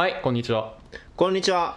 [0.00, 0.78] はいこんにちは。
[1.14, 1.76] こんにちは。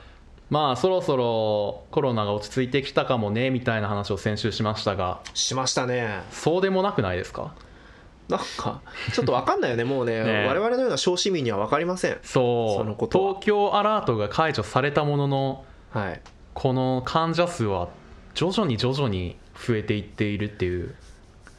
[0.49, 5.19] まあそろそろコロナが落ち着いてきたかもねみたいな話を先週しましたが。
[5.33, 6.21] しましたね。
[6.31, 7.53] そうでもなくないですか？
[8.29, 8.79] なんか
[9.11, 10.23] ちょっと分かんないよねもうね。
[10.23, 12.19] ね我々のような小市民には分かりません。
[12.23, 13.07] そう。
[13.11, 16.21] 東京アラートが解除されたもののはい。
[16.53, 17.89] この患者数は
[18.35, 20.95] 徐々に徐々に増えていっているっていう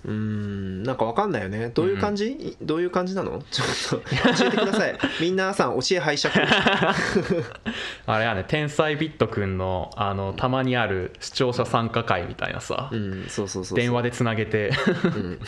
[0.04, 1.70] うーんなんか分かんないよね。
[1.74, 3.42] どういう感じ、いどういう感じなの？
[3.50, 4.98] ちょっと教えてください。
[5.20, 6.34] 皆さん教え拝借。
[8.06, 14.70] あれやね天才ビットくんのあのたまにある視聴者参加会みたいなさ、うんそうそうそう電話でつなげて。
[15.04, 15.38] うん、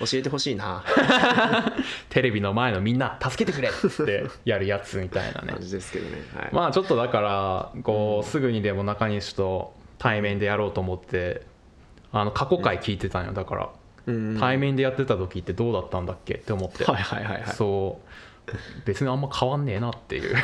[0.00, 0.82] 教えてほしいな。
[2.08, 3.72] テレビの前のみんな助けてくれっ
[4.06, 5.52] てやるやつみたいなね。
[5.52, 6.48] 感じですけどね、はい。
[6.52, 11.42] まあちょっとだからこうすぐにでも中西と対面でやろうと思って
[12.12, 13.32] あの過去回聞いてたんよ。
[13.32, 13.70] だからうん
[14.38, 16.84] 対面でやってた時ってどうだったんだっけって思って。
[16.84, 17.54] はいはいはいはい。
[17.54, 18.10] そう
[18.84, 20.34] 別にあんま変わんねえなっていう。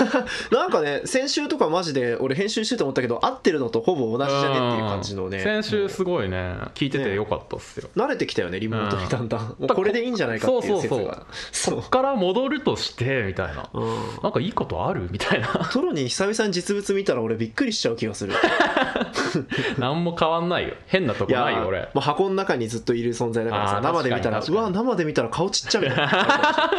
[0.52, 5.40] なんかね先週とかマジで俺編集してて思ったけど合ってるのとほぼ同じじゃねっていう感じのね。
[5.40, 6.56] 先週すごいね。
[6.74, 7.88] 聞いててよかったっすよ。
[7.96, 11.26] 慣れてきたよねリモートにだんだん、もうこれでいいんじゃないかっていう説が。
[11.52, 13.68] そうこっから戻るとしてみたいな。
[13.72, 13.96] うん。
[14.22, 15.08] なんかいいことある？
[15.10, 15.48] みたいな。
[15.72, 18.34] トロに久々に実物見たら俺びっくりしちゃう気がする。
[19.78, 20.74] 何も変わんないよ。
[20.86, 21.80] 変なとこないよ俺。
[21.80, 26.70] もう箱の中にずっといる存在だからさ生で見たらうわ生で見たら顔ちっちゃみたいな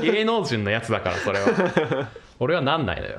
[0.20, 2.08] 芸能人のやつだからそれは。
[2.38, 3.18] 俺はなんないのよ。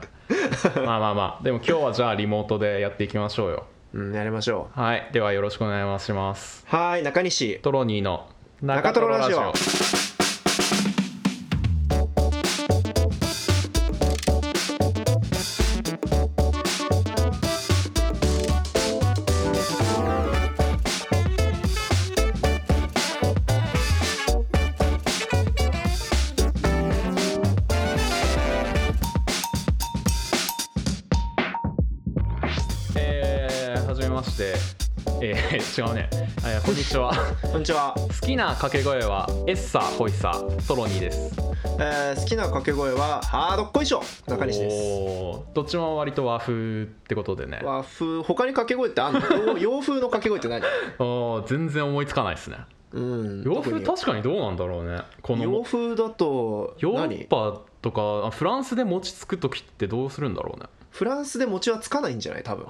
[0.86, 1.44] まあまあまあ。
[1.44, 3.66] でも今日はじゃあリモートでやっていきましょうよ。
[3.94, 5.10] うんやりましょはい。
[5.12, 6.66] ではよろしくお願いします。
[6.72, 7.60] うはーい中西。
[7.62, 8.28] トロニーの
[8.62, 9.52] 中トロラジオ
[37.42, 40.32] こんにちは、好きな掛け声はエッサホイサ
[40.68, 41.36] トロニーです。
[41.80, 44.76] えー好きな掛け声はハードっこいしょ中西です。
[44.76, 47.60] おーどっちも割と和風ってことでね。
[47.64, 49.20] 和風他に掛け声ってあんの？
[49.58, 50.64] 洋 洋風の掛け声って何？
[51.00, 52.58] おー全然思いつかないですね。
[52.94, 55.02] うん洋風確かにどうなんだろうね。
[55.22, 60.68] この洋風だとヨーロ何ッパとかあフランスで餅つく時ってどうするんだろうね。
[60.92, 62.44] フランスで餅はつかないんじゃない？
[62.44, 62.66] 多分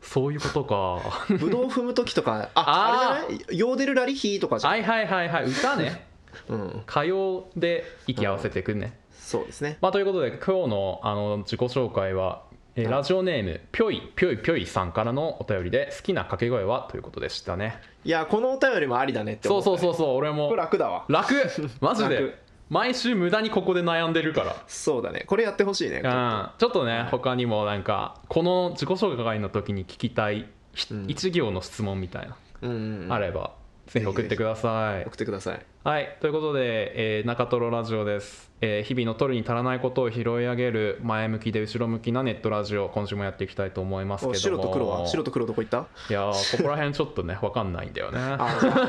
[0.00, 1.00] そういうことか。
[1.38, 3.58] ぶどう踏む時とかああれじゃない？
[3.58, 5.44] ヨーデルラリヒーとかじゃん、はいはいはいはい。
[5.46, 6.06] 歌ね。
[6.48, 9.78] うん、歌謡で息合わせていくね、そうですね。
[9.80, 12.42] まあ、ということで今日のあの自己紹介は、
[12.76, 12.92] えーはい。
[12.92, 17.80] ラジオネームぴょいぴょいぴょいさんからのお便りで好きな掛け声はということでしたね。
[18.04, 21.04] いやこのお便りもありだねって思そうそうそうそう俺こもれ楽だわ。
[21.08, 21.34] 楽。
[21.80, 22.14] マジで。
[22.16, 22.34] 楽
[22.68, 24.56] 毎週無駄にここで悩んでるから。
[24.66, 25.24] そうだね。
[25.26, 26.84] これやってほしいねうん、ちょっと。
[26.84, 31.04] ね、他にもなんかこの自己紹介の時に聞きたいひうん。
[31.08, 33.12] 一行の質問みたいな、うんうんうん。
[33.12, 33.52] あれば
[33.88, 35.04] ぜひ送ってください。
[35.06, 35.60] 送ってください。
[35.84, 36.16] はい。
[36.20, 44.32] ということで、えー中トロラジオです、えー日々の取るに足らないことを拾い上げる前向きで後ろ向きなネットラジオ今週もやっていきたいと思いますけども。
[44.32, 45.06] お白と黒は？
[45.06, 45.86] 白と黒どこ行った？
[46.10, 48.18] いやーここら辺ちょっとね分かんないんだよね。
[48.20, 48.36] あ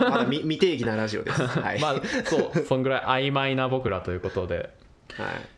[0.09, 1.41] まだ未未定義なラジオです。
[1.47, 4.55] はい、まあそうそんぐらい曖昧な僕らということで。
[4.57, 4.67] はい、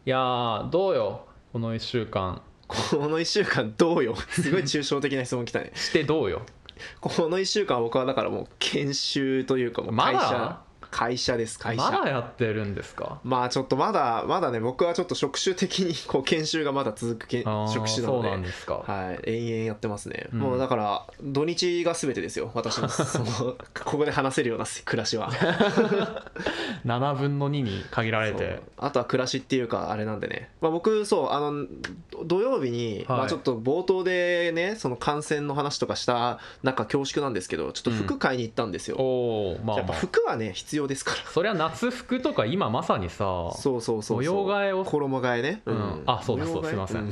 [0.06, 1.26] いやーどうよ？
[1.52, 2.42] この1週間。
[2.68, 4.16] この1週間どうよ？
[4.30, 5.72] すごい抽象的な質問来たね。
[5.74, 6.44] してどうよ？
[7.00, 11.84] この1週間僕はだからもう研修というかもう会社会社です会社。
[11.84, 13.20] まだやってるんですか？
[13.24, 18.22] まあちょっとまだまだね僕はちょっと職種的にこう研修がまだ続くけ職種なので。
[18.22, 20.40] そうなんですか、はい延々やってますね、うん。
[20.40, 23.26] もうだから土日が全てですよ私の その
[23.84, 25.32] ここで話せるような暮らしは。
[26.86, 28.62] 7分の2に限られて。
[28.78, 31.66] あとは暮らしっていうかあれなんでね、まあ、僕そうあの
[32.26, 33.18] 土曜日に、はい。
[33.20, 41.18] まあ、ちょっと冒頭でねその感染の話とかした中恐縮なんですけどちょっと服買いに行ったんですよ、おおまあやっぱまあ服はね必要ですから。
[41.32, 44.18] そりゃ夏服とか今まさにさそうそうそうそう。
[44.18, 46.04] 模様替えを衣替えね、うん。
[46.06, 47.08] あそうだそうすいません。
[47.08, 47.10] う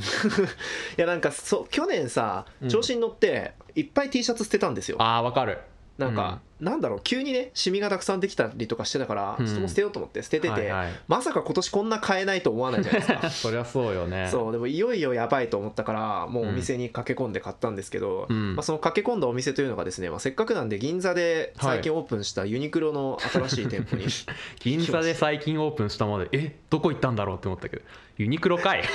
[0.96, 2.68] やなんかそう去年さうん。
[2.68, 5.58] 調子に乗っていっぱい T シャツ捨てたんですよ、あーわかる。
[5.98, 9.46] なんか、なんだろう急にねシミがたくさんできたりとかしてたから、うん。
[9.46, 10.92] ちょっともう捨てようと思って捨ててて、はいはい。
[11.08, 13.30] まさか今年こんな買えないと思わないじゃないですか。
[13.30, 14.28] そりゃそうよね。
[14.30, 18.56] そうでもいよいよやばいと思ったからもうお店に駆け込んで買ったんですけど、うん。
[18.56, 24.06] まあ、その駆け込んだお店というのがですね、まあ、せっかくなんで銀座で最近オープンしたユニクロの新しい店舗に、
[24.60, 27.82] 銀座で最近オープンしたまでえどこ行ったんだろうって思ったけど
[28.18, 28.82] ユニクロかい。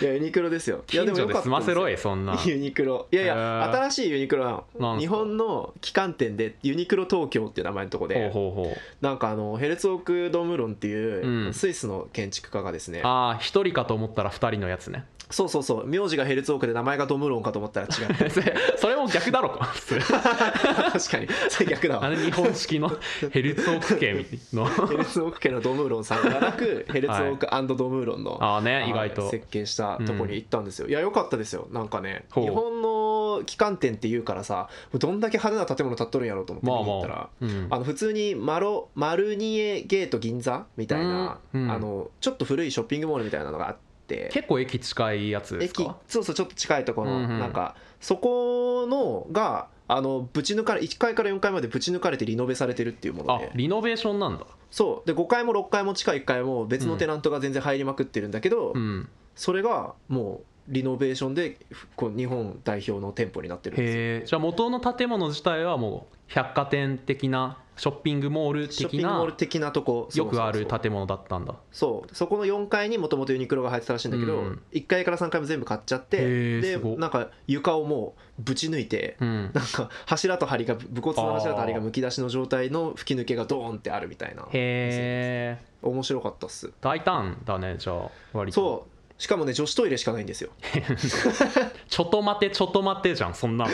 [0.00, 0.84] いやユニクロですよ。
[0.92, 2.38] いや近所で済ませろよいそんな。
[2.44, 3.06] ユニクロ。
[3.10, 4.84] いやいや新しいユニクロななんすか？
[4.84, 8.76] の日本の規間店でユニクロ東京っていう名前のとこほうでほうほう。
[9.00, 11.54] なんかあのヘルツオーク・ドムロンっていう、うん。
[11.54, 15.86] スイスの建築家がですねああ一人かと思ったら二人のやつねそうそうそう。
[15.86, 19.58] 名字がヘルツオークで名前がドムロンかと思ったら違って それそれも逆だろ。
[19.58, 21.28] 確かに。
[21.48, 22.04] それ逆だわ。
[22.04, 22.90] あれ日本式の
[23.30, 24.64] ヘルツォーク系の。
[24.66, 29.30] ヘルツオーク家のドムロンさんではなくヘルツオークドムロンの、ああねはい意外と。
[29.30, 31.68] 設計したとこに行ったんですよ、いや良かったですよ。
[31.70, 37.66] なんかね日本の旗艦店っていうからさどんだけ派手な建物建っとるんやろうと思って見ったら、まあ、うん。
[37.70, 41.62] あの普通にマロマルニエゲート銀座みたいな、うん。
[41.62, 41.70] うん。
[41.70, 47.38] あのちょっと古いショッピングモールみたいなのがあって結構駅近いやつです駅かそうそうちょっと近いところの、うんうん。
[47.38, 54.46] なんかそこのがあのぶち抜かれ1階から4階までぶち抜かれてリノベされてるっていうものあでリノベーションなんだ。
[54.70, 55.06] そう。
[55.06, 59.08] で5階も6階も地下1階も別のテナントが全然入りまくってるんだけど、うん。
[59.34, 61.58] それがもうリノベーションで
[61.96, 64.26] こう日本代表の店舗になってるんですよ。
[64.26, 71.54] じゃあ元の建物自体はもう百貨店的なショッピングモール的ショッピングモーなル的なとこよくある建物だったんだ。
[71.72, 72.14] そう。
[72.14, 74.62] そこの4階にもともとユニクロが入ってたらしいんだけど、うん。
[74.72, 79.50] 1階から3階も全部買っちゃってでなんか床をもうぶち抜いて、うん。
[79.52, 85.58] なんか柱と梁が武骨な柱と梁がむき出しの状態の吹き抜けがドーンってあるみたいなへえ。
[85.82, 86.72] 面白かったっす。
[86.80, 88.54] 大胆だねじゃあ割と。
[88.54, 88.93] そう
[89.24, 90.50] しかもね女子トイレしかないんですよ。
[91.88, 93.72] ちょっと待てちょっと待てじゃんそんなの。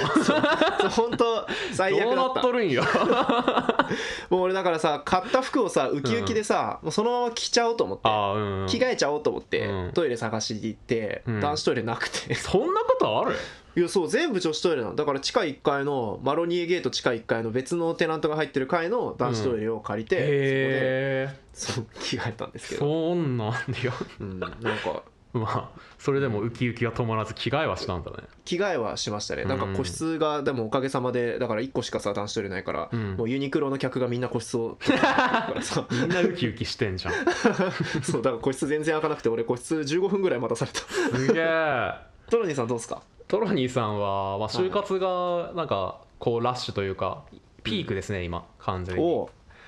[0.90, 2.84] 本当最悪どうなだっったとるんよ。
[4.30, 9.92] もう俺だからさ買った服をさウキウキでさ、もうそのまま着ちゃおうと思ってあーうん着替えちゃおうと思って、うん。
[9.92, 11.40] トイレ探しに行って、うん。
[11.40, 12.32] 男子トイレなくて。
[12.36, 13.34] そんなことある？
[13.76, 14.96] いやそう全部女子トイレなの。
[14.96, 23.92] だから地下1階のマロニエゲート地下1階の別のテナントが入ってる階の男子トイレを借りて、へえそこでそう着替えたんですけど、そんなんよ。
[24.20, 25.02] うん、なんか
[25.38, 28.16] まあそれでもウキウキが止まらず着替えはしたんだね。
[28.44, 29.44] 着替えはしましたね。
[29.44, 29.76] なんかうん。
[29.76, 33.16] 個室がでもおかげさまでだから1個しかさ男子トイレないから、うん。
[33.16, 34.76] もうユニクロの客がみんな個室を
[35.92, 37.14] みんなウキウキしてんじゃん。
[38.02, 40.80] そうだから個室全然開かなくて俺個室15分ぐらい待たされた。
[41.18, 41.92] すげえ。
[42.28, 43.02] トロニーさんどうですか？
[43.28, 47.22] トロニーさんは、まあ、就活がなんかこうラッシュというか
[47.62, 49.26] ピークですね、今完全に。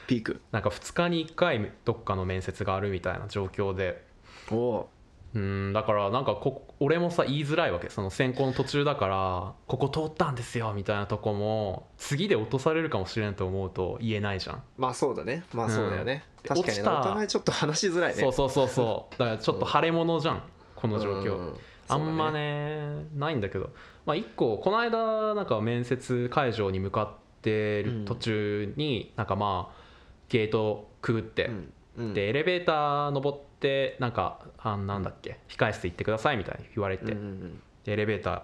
[0.09, 0.41] ピーク。
[0.51, 4.05] なんか2日に1回どっかの面接があるみたいな状況で。
[4.51, 4.89] おお
[5.35, 7.89] うんだからなんかこ俺もさ言いづらいわけ。
[7.89, 15.45] その選考の途中だからここ通ったんですよみたいなとこも次で落とされるかもしれんと思うと言えないじゃん、まあそうだね。
[15.55, 16.49] まあそうだよね、うん。
[16.49, 16.81] 確かにね。
[16.81, 18.21] 落ちたお互いちょっと話しづらいね。
[18.21, 19.19] そうそうそうそう。
[19.19, 20.43] だからちょっと腫れ物じゃん
[20.77, 21.57] この状況、うん。
[21.89, 23.71] あんまねないんだけど。
[24.05, 27.09] まあ一個この間なんか面接会場に向かっ
[27.41, 29.83] てる途中になんかまあ
[30.29, 31.51] ゲートくぐって、
[31.97, 33.52] でエレベーター登って
[33.99, 38.43] なんかあなんだっけ控え室行ってくださいみたいに言われて、うんうんでエレベーター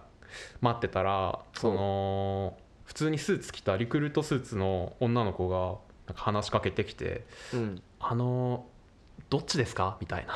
[0.60, 5.78] 待ってたらその普通にスーツ着たリクルートスーツの女の子が
[6.08, 7.24] なんか話しかけてきて
[7.54, 8.66] うん「あの
[9.30, 10.34] どっちですか?」みたいな。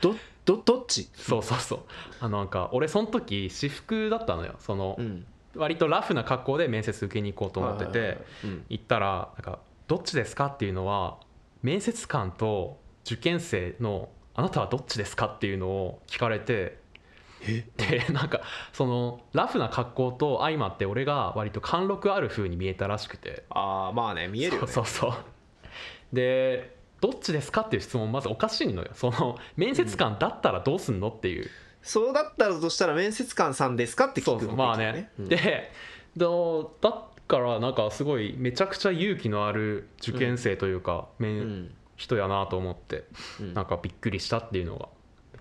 [0.00, 0.14] ど
[0.44, 1.08] どどっち？
[1.14, 1.80] そうそうそう。
[2.20, 4.56] あのなんか俺その時私服だったのよ。
[4.58, 5.26] そのうん。
[5.56, 8.64] 割とラフな格好で面接受けに行こうと思っててうん。
[8.68, 9.58] 行ったらなんか
[9.88, 11.18] 「どっちですか?」っていうのは
[11.62, 16.78] 面接官と受験生の「あなたはどっちですか?」っていうのを聞かれて
[17.42, 17.64] え？
[17.76, 18.40] でなんか
[18.72, 23.44] そのラフな格好と相まって俺が割と貫禄ある風に見えたらしくて。
[23.50, 24.68] ああまあね見えるよね。
[24.68, 25.24] そうそうそう。
[26.12, 28.90] でどっちですかっていう質問まずおかしいのよ。
[28.94, 31.50] その面接官だったらどうすんのっていう、
[31.82, 35.28] そうだったらとしたら面接官さんですかって聞そうくそうまあね、うん。
[35.28, 35.70] で
[36.16, 43.04] どうだからなんかすごいめちゃくちゃ勇気のある受験生というか、めうん人やなと思って
[43.40, 43.54] うん。
[43.54, 44.88] なんかびっくりしたっていうのが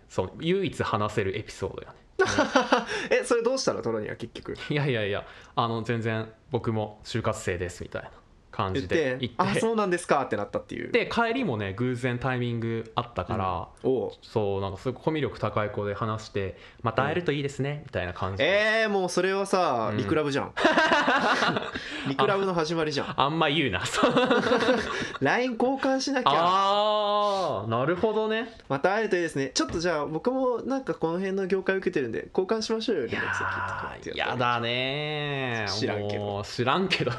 [0.09, 1.95] そう唯一話せるエピソードやね。
[3.09, 3.81] えそれどうしたの？
[3.81, 4.55] トロニーは結局。
[4.69, 8.11] いやいやいやあの全然僕も就活生ですみたいな
[8.53, 9.41] 感じで行って。
[9.41, 10.91] あそうなんですかってなったっていう。
[10.91, 14.11] で帰りもね偶然タイミングあったから、おう。
[14.21, 19.97] そうなんかすごいコミュ力高い子で話してまた会えるといいですね、みたいな感じで、えー、もうそれはさうん。
[19.97, 20.53] リクラブじゃん。
[22.07, 23.13] リクラブの始まりじゃん。
[23.19, 23.81] あんま言うな。
[25.21, 26.31] LINE 交換しなきゃ。
[26.33, 28.55] あーなるほどね。
[28.69, 29.51] また会えるといいですね。
[29.53, 35.71] ちょっとじゃあ僕もなんかこの辺の業界受けてるんで交換しましょうよいや連絡先とかってーやだねー。
[35.71, 36.43] 知らんけど。
[36.43, 37.11] 知らんけど。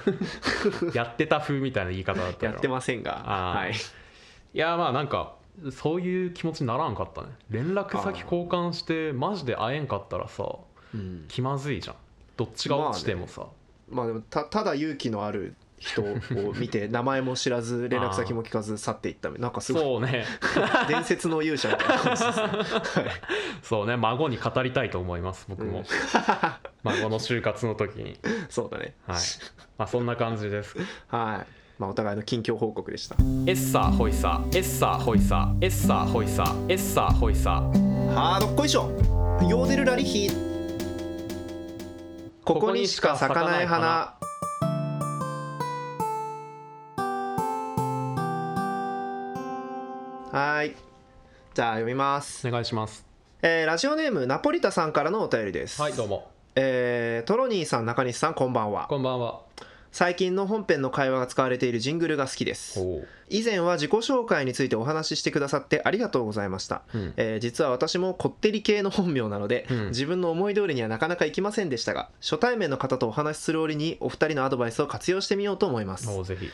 [0.94, 3.12] やってた風みたいな言い方だったよやってませんが。
[3.12, 3.72] はい。
[3.72, 5.34] いやまあなんか
[5.70, 7.28] そういう気持ちにならんかったね。
[7.50, 10.44] 連絡先交換してマジで会えんかったらさ
[10.94, 11.24] うん。
[11.28, 11.96] 気まずいじゃん。
[12.36, 13.46] どっちが落ちてもさ、
[13.88, 15.54] まあでもたただ勇気のある
[15.84, 19.48] 人を見て名前も知らず連絡先も聞かず去っていったな。
[19.48, 20.24] んかすごいそうね。
[20.88, 23.10] 伝説の勇者みたいな感じですね、は い
[23.62, 23.96] そうね。
[23.96, 25.84] 孫に語りたいと思います僕も、うん。
[26.84, 28.18] 孫の就活の時に。
[28.48, 28.94] そうだね。
[29.06, 29.18] はい。
[29.76, 30.76] まあそんな感じです。
[31.08, 31.46] はい、
[31.78, 33.16] まあ、お互いの近況報告でした。
[33.16, 33.18] エ
[33.52, 34.56] ッサーホイサー。
[34.56, 35.64] エッサーホイサー。
[35.64, 36.72] エッサーホイサー。
[36.72, 38.14] エッサーホイサー。
[38.14, 38.90] はあどっこいしょ。
[39.48, 40.30] ヨーデルラリヒ。
[42.44, 44.14] ここにしか咲かない花
[51.54, 53.06] じゃあ読みます、お願いします。
[53.40, 55.80] えーラジオネームナポリタさんからのお便りです。
[55.80, 56.28] はいどうも。
[56.56, 58.88] えートロニーさん中西さんこんばんは。
[58.88, 59.40] こんばんは。
[59.92, 62.80] 最近の本編の会話が使われているジングルが好きです。
[63.28, 67.14] 以前は自己紹介についてお話ししてくださってありがとうございました、うん。
[67.16, 69.88] えー実は私もこってり系の本名なので、うん。
[69.90, 76.50] 自分の思い通りにはなかなかいきませんでしたが初対面の方とお話しする折にお二人のアドバイスを活用してみようと思います、おうぜひ。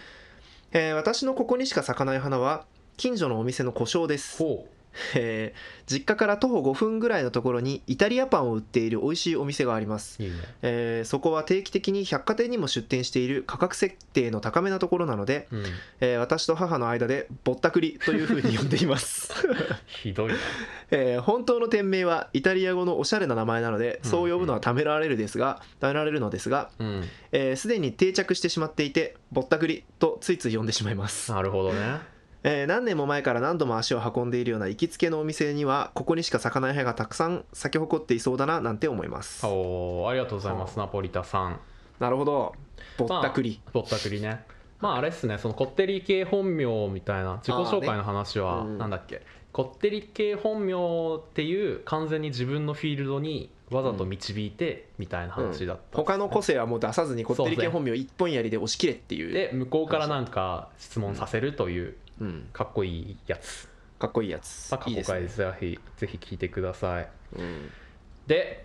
[0.72, 2.66] えー私のここにしか咲かない花は
[2.98, 4.66] 近所のお店の故障です、ほ
[5.14, 10.18] えー実家から徒歩5分ぐらいのところにイタリアパンを売っている美味しいお店があります。
[10.20, 10.36] ういいね。
[10.62, 15.64] えーそこは定期的に百貨店にも出店している価格設定の高めなところなので、うん。
[16.00, 19.32] えー私と母の間でぼったくりというふうに呼んでいます、
[19.88, 20.38] ひどいな。
[20.92, 24.10] えー本当の店名はイタリア語のおしゃれな名前なのでうん。
[24.10, 27.04] そう呼ぶのはためられるですがためられるのですがうん。
[27.32, 39.44] えーすで、に定着してしまっていてぼったくりとついつい呼んでしまいます、なるほどねえー何年も前から何度も足を運んでいるような行きつけのお店にはここにしか咲かない花がたくさん咲き誇っていそうだななんて思います。
[39.46, 41.60] おーありがとうございますナポリタさん。
[41.98, 42.54] なるほど。
[42.96, 44.44] ぼったくり、ぼったくりね。
[44.80, 48.70] まああれっすねそのこってり系本名みたいな自己紹介の話はね。
[48.70, 49.20] うんなんだっけ、
[49.52, 59.32] こってり系本名っていう完全に自分のフィールドにわざと導いてみたいな話だったんですね、他の個性はもう出さずにこってり系本名一本やりで押し切れっていう。
[59.32, 67.70] で向こうからなんか質問させるといううん、かっこいいやつ、かっこいいやつまあ、過去回いいですね、ぜひぜひ聞いてくださいうん、
[68.26, 68.64] で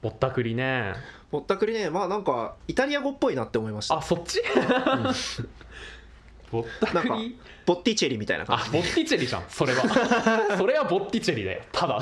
[0.00, 0.94] ぼったくりね
[1.30, 4.42] ぼったくりねまあなんかイタリア語っぽいなって思いましたあそっち
[6.50, 7.08] ぼったく
[7.66, 12.00] ボッティチェリみたいな感じあボッティチェリじゃんそれはそれはボッティチェリだよただ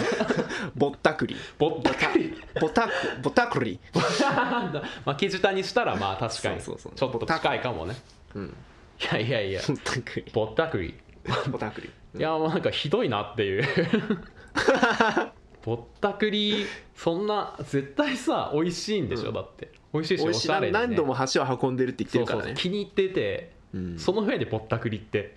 [0.76, 2.90] ぼったくりぼったくりぼたく
[3.22, 3.80] ぼたくり
[5.04, 7.96] 巻き舌にしたらまあ確かにちょっと近いかもね
[8.34, 8.50] うんい
[9.00, 9.60] やいやいや。
[9.62, 10.24] ぼったくり。
[10.32, 10.94] ぼったくり。
[11.50, 11.90] ぼたくり。
[12.18, 13.64] いやもうなんかひどいなっていう。
[15.62, 19.34] ぼったくりそんな絶対さ美味しいんでしょ、うん。
[19.34, 19.70] だって。
[19.92, 22.44] 美味しいしおしゃれに、ね、何度も橋を運んでるって言ってるから。
[22.44, 23.98] ね気に入ってて、うん。
[23.98, 25.36] その上でぼったくりって。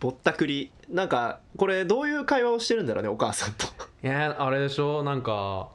[0.00, 0.72] ぼったくり。
[0.88, 3.66] なんかこれどういう会話をしてるんだろうねお母さんと。
[4.02, 5.70] いやあれでしょなんか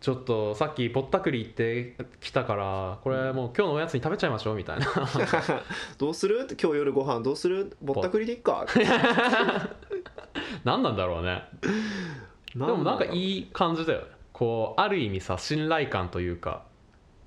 [0.00, 4.86] ちょっとさっきぼったくり行ってきたからこれもう今日のおやつに食べちゃいましょうみたいな。
[5.98, 6.48] どうする？
[6.60, 7.76] 今日夜ご飯どうする？
[7.82, 8.66] ぼったくりでいっか。
[10.64, 11.44] 何なんだろうね。
[12.54, 14.06] でもなんかいい感じだよね。
[14.32, 16.62] こうある意味さ信頼感というか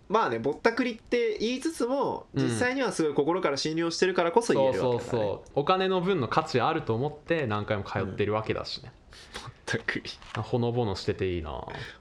[0.09, 2.43] まあねぼったくりって言いつつもうん。
[2.43, 5.51] 実際にはすごい心から信用してるからこそ言えるそうそうわけだからねそう。
[5.55, 8.91] お金の分の価値あると思って何回も通ってるわけだしね、
[9.33, 10.03] ぼったくり。
[10.41, 11.51] ほのぼのしてていいな。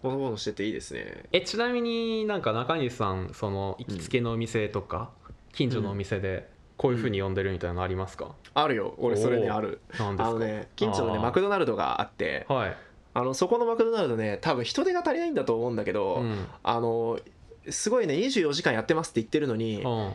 [0.03, 1.25] ほのぼのしてていいですね。
[1.33, 5.11] えちなみになんか中西さんその行きつけのお店とか、
[5.53, 8.95] 近所のお店でこういうふうに呼んでるみたいなのありますか、あるよ。
[8.99, 9.57] 俺それねおー。
[9.57, 9.81] ある。
[9.99, 10.31] なんですか？
[10.31, 12.77] あのね近所のねマクドナルドがあってはい、
[13.15, 16.47] あのそこのマクドナルドね多分人手が足りないんだと思うんだけど、うん。
[16.63, 17.21] あの
[17.71, 20.15] すごいね24時間やってますって言ってるのに、うん、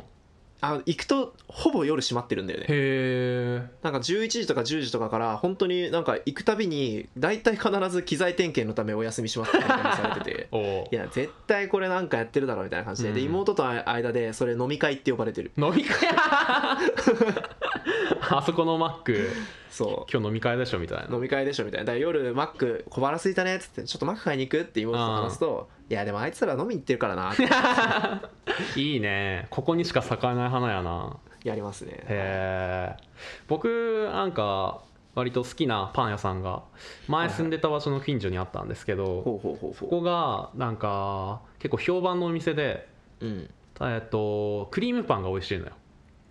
[0.59, 2.65] あの行くとほぼ夜閉まってるんだよね。
[2.67, 10.47] へえなんか11時とか10時とかから本当になんか行くたびに大体必ず機材点検のためお休みしますってされてて。
[10.91, 13.25] いや絶対これなんかやってるだろうみたいな感じで,、でうん。
[13.27, 15.51] 妹との間でそれ飲み会って呼ばれてる。
[15.57, 15.95] 飲み会？
[18.29, 19.29] あそこのマック
[19.69, 21.15] そ今日飲み会でしょみたいうな。
[21.15, 21.85] 飲み会でしょみたいな。
[21.85, 27.31] だから夜マック小腹空いたねっつってちょっとマック買いに行くって妹と話すといやでもあいつら飲みに行ってるからな。
[27.31, 27.35] っ
[28.73, 29.47] ていいね。
[29.49, 31.17] ここにしか咲かない花やな。
[31.43, 31.93] やりますね。
[31.93, 33.03] へえ
[33.47, 34.81] 僕なんか
[35.17, 36.61] 割と好きなパン屋さんが
[37.07, 42.87] 前住んでた場所の近所にあったんですけど、ほうほうほうほここがなんか結構評判のお店で、
[43.21, 43.49] う、うん、
[43.81, 45.71] えっと、クリームパンが美味しいのよ、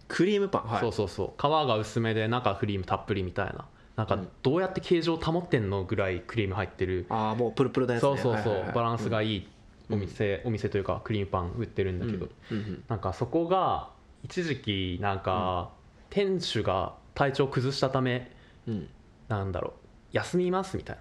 [0.08, 0.62] クリームパン。
[0.62, 0.80] はい。
[0.80, 1.40] そうそうそう。
[1.40, 3.66] 皮が薄めで中クリームたっぷりみたいな。
[3.96, 4.28] なんかうん。
[4.42, 8.08] どうやって形状を保ってんのぐらいクリーム入ってる、ああもうプルプルなやつね。
[8.08, 9.48] そうそうそう、はいはいはいバランスがいい
[9.90, 12.58] お店、お店というかクリームパン売ってるんだけど、うん。
[12.58, 12.84] うん。
[12.88, 13.90] なんかそこが
[14.22, 15.70] 一時期なんか、
[16.10, 18.32] 店主が体調崩したため
[18.66, 18.88] うん。
[19.28, 19.72] なんだろう
[20.12, 20.98] 休みますみたい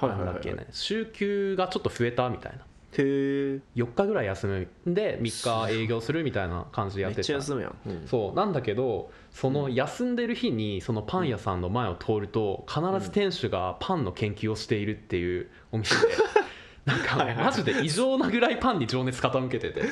[0.00, 0.26] な、はいはいはい。
[0.26, 0.66] なんだっけね。
[0.70, 2.64] 週休がちょっと増えたみたいな
[3.02, 7.24] へえ4日ぐらい休むんで3日営業するみたいな感じでやめってた。
[7.24, 8.06] っちゃ休むやん、うん。
[8.06, 8.34] そう。
[8.34, 16.12] なんだけどその休んでる日にそのパン屋さんの前を通ると必ず店主がパンの研究をしているっていうお店で
[16.84, 17.44] なんかはいはい。
[17.44, 19.82] マジで異常なぐらいパンに情熱傾けてて。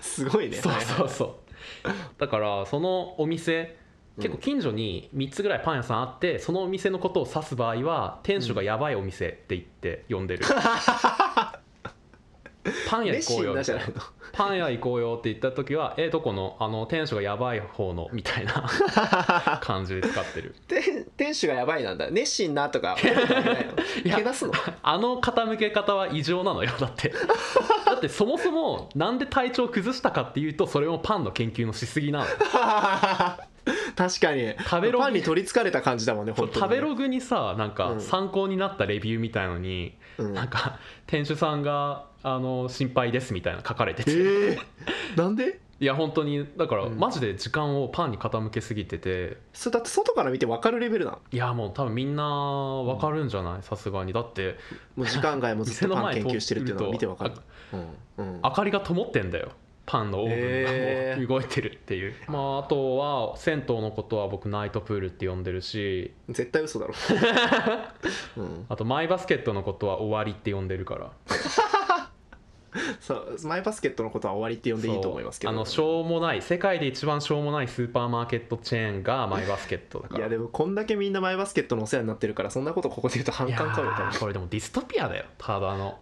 [0.00, 0.56] すごいね。
[0.56, 1.88] そうそうそう。
[2.18, 3.76] だからそのお店
[4.18, 10.26] 結構近所に3つぐらいパン屋さんあってそのお店のことを指す場合は店主がやばいお店って言って呼ん。
[10.28, 10.44] でる
[12.88, 13.54] パン屋熱行こうよ
[14.32, 18.68] パン屋行こうよって言った時はえどこのあの店主がやばい方のみたいな
[19.62, 20.54] 感じで使ってる。
[20.66, 22.10] 店店主がやばいなんだ。
[22.10, 22.96] 熱心なとか
[24.02, 24.52] けなすの？
[24.82, 27.12] あの傾け方は異常なのよだって。
[27.84, 32.26] だってそもそもなんで体調崩したかっていうとそれもパンの研究のしすぎなの
[33.96, 34.54] 確かに。
[34.58, 38.00] 食べログパンに取りつかれた感じだもんね本当に食べログにさなんかうん。
[38.00, 40.34] 参考になったレビューみたいのに、うん。
[40.34, 44.58] なんか店主さんがあの心配ですみたいな書かれてて、えー、
[45.16, 45.60] なんで？
[45.80, 46.98] いや本当にだからうん。
[46.98, 49.36] マジで時間をパンに傾けすぎてて。
[49.52, 51.18] それだって外から見て分かるレベルなの？
[51.30, 53.62] いやもう多分みんなわかるんじゃない？
[53.62, 54.12] さすがに。
[54.12, 54.56] だって
[54.96, 57.34] もう時間外もずっとパン研究してるっていうのを見て分かる。
[58.18, 58.24] うん。
[58.24, 58.40] うん。
[58.42, 59.50] 明かりが灯ってんだよ。
[59.86, 61.16] パンのオーブンが。
[61.18, 66.14] もう動いてるっていう、 まああとは銭湯のことは僕ナイトプールって呼んでるし。
[66.30, 66.94] 絶対嘘だろ、
[68.38, 71.10] うん、あとマイバスケットのことは終わりって呼んでるから
[73.00, 75.52] そうマイバスケットのことは終わりって呼んでいいと思いますけど。
[75.52, 80.20] あのしょうもない世界で一番しょうもないスーパーマーケットチェーンが マイバスケットだから。
[80.20, 85.98] いやでもこんだけみんなマイバスケットのお世話になってるからそんなことここで言うと反感買うよ多これでもディストピアだよただの。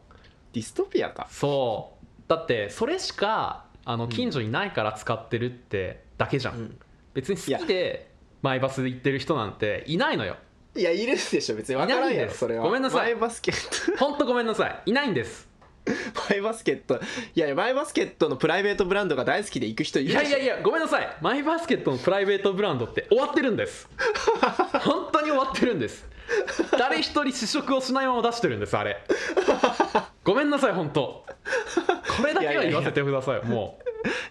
[0.52, 1.28] ディストピアか。
[1.30, 2.22] そう。
[2.28, 6.78] だってそれしかあの近所にないから使ってるってだけじゃん、うん。
[7.14, 8.10] 別に好きで
[8.40, 10.36] マイバス行ってる人なんていないのよ。
[10.74, 11.76] いやいるでしょ別に。
[11.76, 12.44] 分からんいないんです。
[12.44, 12.64] やろそれは。
[12.64, 13.12] ごめんなさい。
[13.12, 14.04] マイバスケット。
[14.04, 14.82] ほんとごめんなさい。
[14.86, 15.51] いないんです
[16.30, 17.00] マイバスケット。
[17.34, 21.16] いやいやマイバスケットのプライベートブランドが大好きで行く人いるいやいやいやごめんなさい。
[21.20, 23.88] マイバスケットのプライベートブランドって終わってるんです。
[24.84, 26.06] 本当に終わってるんです。
[26.78, 29.02] 誰一人試食をしないまま出してるんですあれ。
[30.24, 31.24] ごめんなさい本当。
[32.16, 33.78] これだけは言わせてくださいも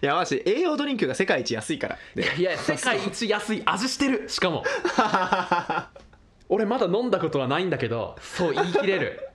[0.00, 1.98] いやマジ栄養ドリンクが世界一安いから。
[2.16, 4.28] ういやいや世界一安い味してる。
[4.28, 4.64] しかも。
[6.48, 9.31] 俺まだ飲んだことはないんだけどそう言い切れる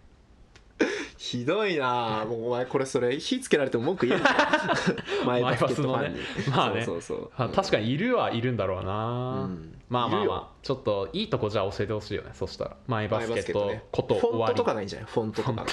[1.17, 6.19] ひどいなあもうお前これそれ火つけられても文句言えるじゃんマイバスケットファンに。
[6.19, 6.51] マイバスのね。
[6.51, 6.85] まあね。
[6.85, 7.31] そうそうそう。
[7.35, 9.81] あ確かにいるはいるんだろうな、うん。
[9.89, 12.31] まあまあまあちょっといいとこじゃあ教えてほしいよね。
[12.33, 12.77] そしたら。
[12.87, 14.37] マイバスケットこと終わり。
[14.37, 15.65] フォントとかがいいんじゃないフォントとかが。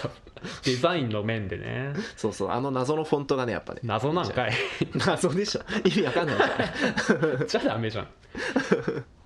[0.65, 1.93] デザインの面でね。
[2.17, 2.51] そうそう。
[2.51, 3.81] あの謎のフォントがねやっぱね。
[3.83, 4.53] 謎なんかい。
[4.95, 5.63] 謎でしょ。
[5.85, 8.09] 意味わかんないから じゃあダメじゃん。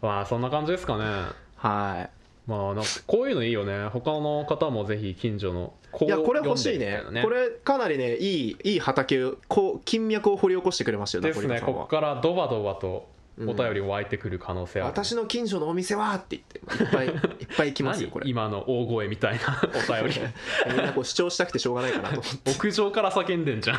[0.02, 1.04] まあそんな感じですかね。
[1.56, 2.08] は
[2.48, 3.88] まあなんかこういうのいいよね。
[3.88, 7.02] 他の方もぜひ近所のこいいやこれ欲しいね。
[7.22, 11.60] これかなりねいいいい畑をこう金脈を掘り起こしてくれましたよですね。
[11.60, 13.06] ここからドバドバと
[13.40, 17.06] お便り湧いてくる可能性ある、私の近所のお店はって言っていっぱい
[17.38, 18.24] いっぱい来ますよこれ。
[18.24, 20.20] 何今の大声みたいな お便り。
[20.68, 22.50] みんなこう主張したくてしょうがないかなと思って。
[22.50, 23.78] 屋上から叫んでんじゃん。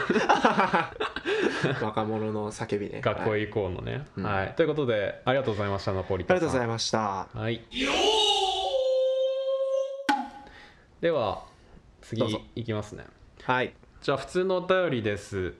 [1.81, 2.93] 若者の叫びね。
[2.93, 4.23] はい学校へ行こうのね、うん。
[4.23, 4.53] はい。
[4.55, 6.45] ということでありがとうございましたナポリあタンさん。
[6.45, 7.27] りがとうございました。
[7.33, 7.61] はい
[11.01, 11.45] では
[12.01, 12.21] 次
[12.55, 13.05] いきますね。
[13.43, 13.73] はい。
[14.01, 15.53] じゃあ普通のお便りです。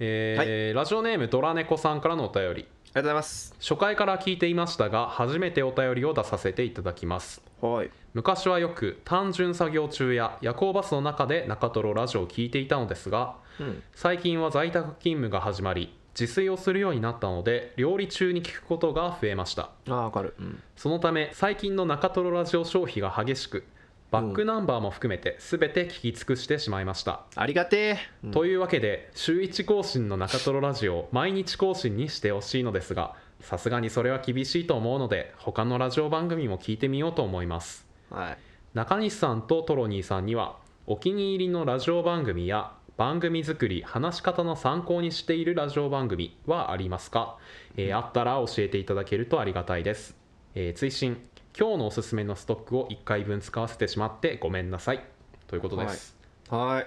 [0.00, 2.48] えーラジオネームドラネコさんからのお便り。
[2.48, 3.54] ありがとうございます。
[3.60, 7.42] 初回から聞いていましたが初めてお便りを出させていただきます。
[7.60, 7.90] はい。
[8.12, 13.82] 昔はよく単純作業中や夜行バスの中で中トロラジオを聞いていたのですがうん。
[13.94, 19.70] 最近は在宅勤務が始まり自炊をするようになったので料理中に聞くことが増えました。
[19.88, 20.34] ああわかる。
[20.40, 20.60] うん。
[20.74, 23.64] そのため最近の中トロラジオ消費が激しく
[24.10, 27.98] バックナンバーも含めて全て聞き尽くしてしまいました、ありがてえ。
[28.24, 28.30] うん。
[28.30, 37.86] というわけで週1更新の中トロラジオを毎日更新にしてほしいのですがさすがにそれは厳しいと思うので他のラジオ番組も聞いてみようと思います。
[38.10, 38.38] はい。
[38.74, 47.36] 中西さんとトロニーさんにはお気に入りのラジオ番組や番組作り話し方の参考にしているラジオ番組はありますか、
[47.76, 50.16] えーあったら教えていただけるとありがたいです、
[50.54, 51.18] えー追伸
[51.58, 55.02] 今日のおすすめのストックを1回分使わせてしまってごめんなさい。
[55.46, 56.14] ということです、
[56.50, 56.86] はい。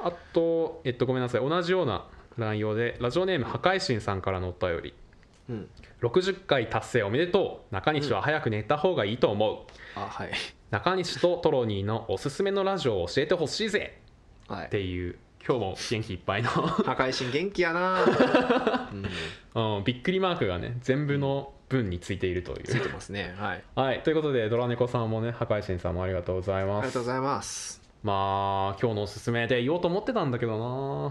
[0.00, 1.48] あと、えっと、ごめんなさい。
[1.48, 4.94] 同じような内容でラジオネーム破壊神さんからのお便り。
[5.48, 5.68] うん。
[6.02, 7.74] 60回達成おめでとう。
[7.74, 9.58] 中西は早く寝た方がいいと思う、
[9.94, 10.32] あはい。
[10.72, 14.00] 中西とトロニーのおすすめのラジオを教えてほしいぜ。
[14.48, 14.66] はい。
[14.66, 18.90] っていう今日も元気いっぱいの、破壊神元気やな
[19.54, 19.76] うん。
[19.76, 23.34] うん、びっくりマークがね全部の文についているといついうてますね。
[23.38, 23.64] はい。
[23.74, 24.02] はい。
[24.02, 26.78] ということでドラネコさんもね破壊神さんもありがとうございます。
[26.78, 27.82] ありがとうございます。
[28.02, 31.10] まあ今日のおすすめで言おうと思ってたんだけどな。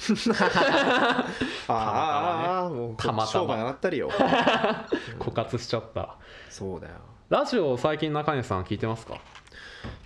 [1.68, 4.10] ああもうたまたま上がったりよ。
[5.20, 6.16] 枯渇しちゃった。
[6.48, 6.94] そうだよ。
[7.28, 9.18] ラジオ最近中西さん聞いてますか？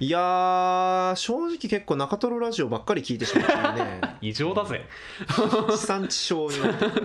[0.01, 4.85] いやー正直結構中トロラジオばっかり聞いてしまってね 異常だぜ。
[5.71, 6.85] 地産地消になって。
[6.87, 7.01] るね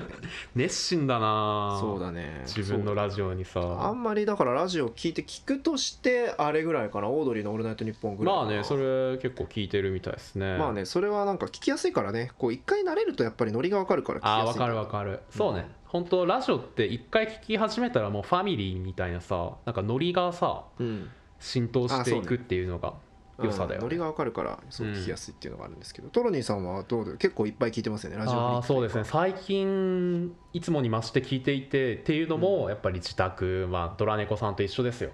[0.55, 1.77] 熱心だな。
[1.79, 2.43] そうだね。
[2.45, 3.77] 自分のラジオにそう。
[3.79, 7.09] あさんまりだからラジオ聞いて聞くとしてあれぐらいかな。
[7.09, 10.57] オードリーの「オールナイトニッポン」ぐらいまあねそれ結構聞いてるみたいですね。
[10.57, 12.31] まあねそれはなんか聞きやすいからね。
[12.37, 15.19] こう一回慣れるとやっぱりノリがわかるから聞きやすいあーわかるわかる。
[15.29, 15.69] そうね。
[15.85, 22.93] 本当ラジオって一回聞き始めたらもうファミリーみたいなさなんかノリがさうん浸透していくっていうのが
[23.41, 23.75] 良さだよね。
[23.75, 27.17] うんノリがわかるからそううん聞きやすいっていうのがあるんですけど、トロニーさんはどうだよ？
[27.17, 29.03] 結構いっぱい聞いてますよねラジオあーそうですね。
[29.05, 35.11] 最近いつもに増して聞いていてっていうのもやっぱり自宅、まあ、ドラ猫さんと一緒ですよ。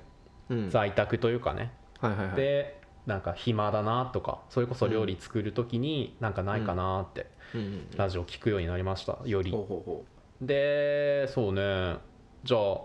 [0.50, 1.72] うん、在宅というかね。
[2.00, 2.36] はいはいはい。
[2.36, 7.62] でなんか暇だなとかそれこそ料理作る時になんかないかなってうん。
[7.62, 9.52] うんラジオ聞くようになりましたより。
[9.52, 10.06] ほうほうほ
[10.42, 11.98] でそうね。
[12.44, 12.78] じゃあ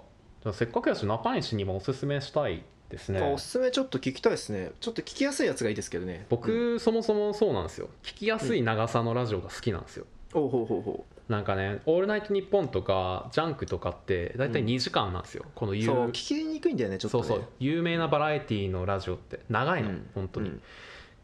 [0.43, 3.21] じゃあせっかくやし中西にもおすすめしたいですね。
[3.23, 4.73] おすすめちょっと聞きたいですね。
[4.81, 6.27] ちょっと聞きやすいやつがいいですけどね。
[6.29, 7.89] 僕、うんそもそもそうなんですよ。
[8.03, 10.07] 聞きやすい長さのラジオが好きなんですよ。
[10.35, 17.25] おうほうほうほなんかね「オールナイトニッポン」とか「ジャンク」とかって大体うん2時間なんですよ、この有うそう聞きにくいんだよねちょっとね。
[17.25, 17.49] そうそう。
[17.61, 20.11] 有名なバラエティのラジオって長いの、うん。
[20.15, 20.63] 本当に、うん。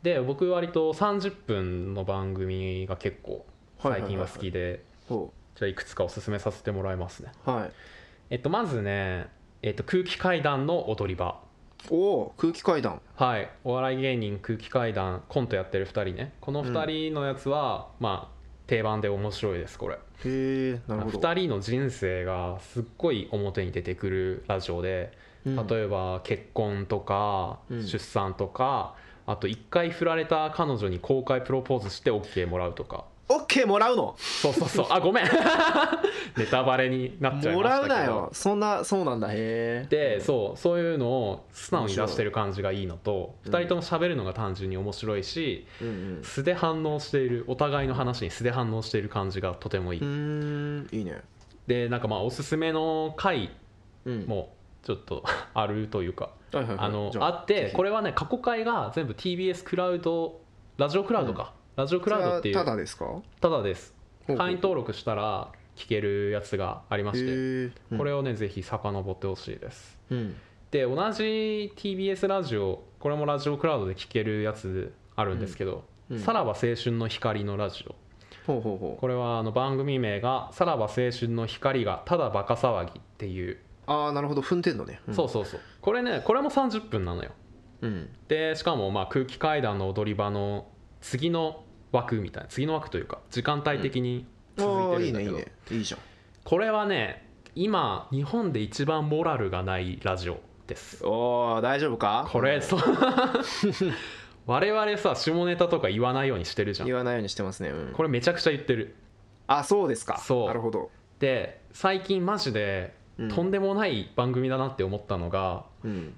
[0.03, 3.45] で僕割と30分の番組が結構
[3.81, 7.33] 最近は好きでほじゃあいくつかおすすめさせてもらいますね。
[7.47, 7.73] うはい。
[8.31, 9.29] えっとまずね、
[9.63, 11.41] えっと、空気階段の踊り場
[11.91, 13.01] おお空気階段。
[13.17, 13.51] はい。
[13.65, 16.33] お笑い芸人空気階段コントやってる2人ね。
[16.41, 19.95] この2人のやつは、まあ定番で面白いですこれ。
[19.95, 21.19] へえなるほど。
[21.19, 25.13] 2人の人生がすっごい表に出てくるラジオで
[25.45, 25.67] うん。
[25.67, 27.87] 例えば結婚とかうん。
[27.87, 28.95] 出産とか、
[29.27, 34.15] あと1回振られた彼女に公開プロポーズして OK もらうとかオッケーもらうの？
[34.19, 34.87] そうそうそう。
[34.91, 35.25] あごめん。
[36.37, 37.95] ネタバレになっちゃいもましたけど。
[37.95, 38.31] らうなよ。
[38.33, 39.29] そんなそうなんだ。
[39.31, 39.87] へえ。
[39.89, 40.57] でそう。
[40.59, 43.53] そういうのを素直に出してる感じがいいのとうん。
[43.53, 46.23] 2人とも喋るのが単純に面白いしうんうん。
[46.23, 50.89] 素で反応しているお互いの話に素で反応している感じがとてもいい、うーん。
[50.93, 51.21] いいね。
[51.67, 53.51] でなんかまあおすすめの回
[54.05, 54.25] うん。
[54.27, 56.87] もちょっと あるというかはいはいはい。
[56.87, 60.41] あのあってこれれはね過去回が全部 TBS クラウド
[60.77, 63.05] ラジオクラウドか、ラジオクラウドっていうただですか？
[63.41, 63.95] ただです。
[64.27, 67.33] 会員登録したら聞けるやつがありましてへ
[67.93, 69.99] えこれをねぜひ遡ってほしいです。
[70.11, 70.35] うん。
[70.71, 76.19] で同じ TBS ラジオこれもラジオクラウドで聞けるやつあるんですけど「うん。
[76.19, 77.95] さらば青春の光のラジオ」
[78.47, 79.01] ほうほうほう。
[79.01, 84.41] これはあの番組名が「さらば青春の光がただバカ騒ぎ」っていう、ああなるほど。
[84.41, 85.61] 踏んでんのねそうそうそう。
[85.83, 87.33] これねこれも30分なのよ。
[87.83, 88.09] うん。
[88.29, 90.69] でしかもまあ空気階段の踊り場の
[91.03, 91.63] 次の
[91.97, 96.01] 枠みたいな次の枠というか時間帯的に続いてるんだけど、いいねいいねいいじゃん。
[96.45, 101.05] これはね今日本で一番モラルがないラジオです。
[101.05, 102.29] おお大丈夫か？
[102.31, 102.81] これそう。
[104.47, 106.87] 我々さ下ネタとか言わないようにしてるじゃん。
[106.87, 107.93] 言わないようにしてますねうん。
[107.93, 108.95] これめちゃくちゃ言ってる。
[109.49, 110.19] あそうですか。
[110.19, 110.47] そう。
[110.47, 110.91] なるほど。
[111.19, 113.29] で最近マジでうん。
[113.29, 116.15] とんでもない番組だなって思ったのが、うん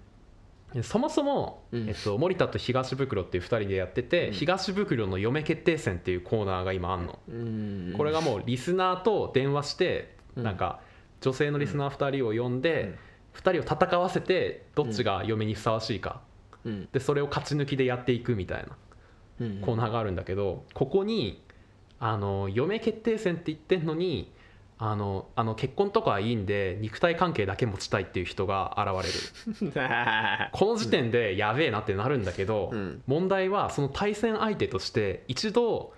[0.82, 1.88] そもそも、うん。
[1.88, 4.34] えっと、森田と東袋っていう2人でやってて、うん。
[4.34, 7.94] 東袋の嫁決定戦っていうコーナーが今あんの、うん。
[7.96, 10.44] これがもうリスナーと電話して、うん。
[10.44, 10.80] なんか
[11.20, 12.98] 女性のリスナー2人を呼んで、うん。
[13.38, 16.20] 2人を戦わせてどっちが嫁にふさわしいか、
[16.64, 16.88] うん。
[16.92, 18.68] でそれを勝ち抜きでやっていくみたいな
[19.40, 19.60] うん。
[19.60, 21.42] コーナーがあるんだけどここに
[22.00, 24.32] あの嫁決定戦って言ってんのに
[24.80, 29.06] あのあの結婚とかはいいんで肉体関係だけ持ちたいっていう人が現
[29.60, 29.72] れる。
[30.52, 33.02] この時点でやべえなってなるんだけど、うん。
[33.06, 35.92] 問題はその対戦相手として一度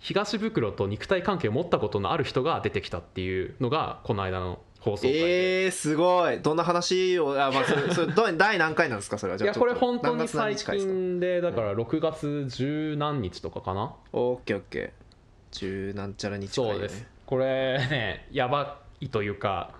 [0.00, 5.64] 東袋と肉体関係を持ったことのある人が出てきたっていうのがこの間の放送回で。
[5.64, 6.40] えー、すごい。
[6.40, 9.38] どんな話をあ、まあ、それそれど第何回なんですかそれは？
[9.38, 15.06] じゃあいやこれ本当に最近でだから6月十何日とかかな、オッケーオッケー。
[15.52, 19.72] 十なんちゃら日回、ね、そうですこれねやばいというか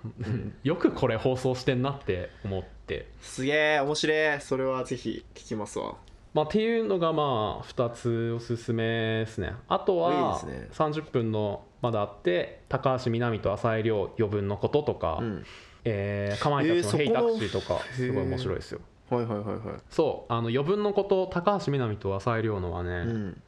[0.62, 3.08] よくこれ放送してんなって思って。
[3.20, 4.40] すげえ面白い。
[4.40, 5.94] それはぜひ聞きますわ。
[6.34, 9.54] まあっていうのがまあ2つおすすめですね。
[9.68, 10.68] あとはいいですね。
[10.72, 15.44] 30分のまだあって高橋みなみと浅井亮余分のこととか、うん。
[15.84, 18.80] えーかまいたちの「えーそこヘイタクシー」とかすごい面白いですよ。
[19.08, 19.80] はいはいはいはい。
[19.88, 23.42] そうあの余分のこと高橋みなみと浅井亮のはね、うん。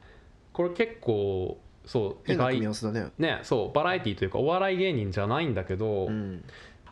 [0.53, 1.59] これ結構
[1.89, 2.69] そう意外ね
[3.17, 6.43] ねそうバラエティーというかお笑い芸人じゃないんだけど、うん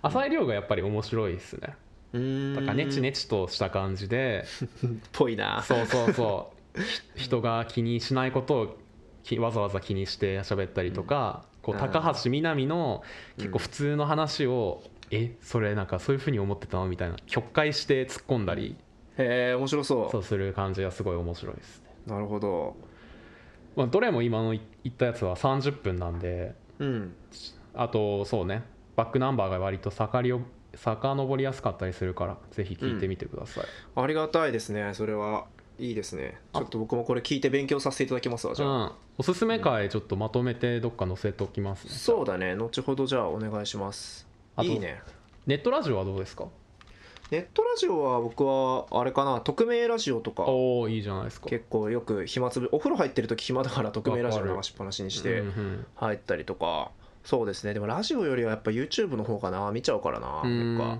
[0.01, 1.75] 浅井亮がやっぱり面白いですね。
[2.13, 2.55] うーん。
[2.55, 4.45] だからネチネチとした感じで。
[5.11, 5.63] ぽいな。
[5.63, 6.81] そうそうそう。
[7.15, 8.77] ひ人が気にしないことを
[9.23, 13.03] きわざわざ気にして喋ったりとか、こうあー高橋みなみの
[13.37, 18.75] 結構普通の話を、えそれなんかそういうふうに思ってたのみたいな曲解して突っ込んだり、
[19.17, 20.11] へえ面白そう。
[20.11, 22.75] そうする感じがすごい面白いですね、なるほど
[23.77, 24.59] まあ、どれも今の言
[24.89, 27.13] ったやつは30分なんでうん。
[27.73, 28.63] あとそうね。
[28.95, 30.41] バックナンバーが割とさかりを
[30.75, 33.63] 遡りやすかったりするからぜひ聞いてみてください、
[33.95, 35.45] ありがたいですねそれは。
[35.79, 36.39] いいですね。
[36.55, 41.91] ちょっと僕もこれ聞いて勉強させていただきますわじゃあ、うん、おすすめ回ちょっとまとめてどっか載せておきますね。
[41.91, 42.55] そうだね。
[42.55, 44.27] 後ほどじゃあお願いします。
[44.55, 44.99] あといいね。
[45.45, 46.47] ネットラジオはどうですか？
[47.29, 51.47] ネットラジオは僕はあれかな匿名ラジオとかおおいいじゃないですか。
[51.47, 55.43] 結構よく暇つぶお風呂入ってる時暇だから匿名ラジオ流しっぱなしにして
[55.95, 56.91] 入ったりとか。
[57.23, 57.73] そうですね。
[57.73, 60.77] でもラジオよりはやっぱ YouTube の方かな見ちゃうからなうん。
[60.77, 60.99] か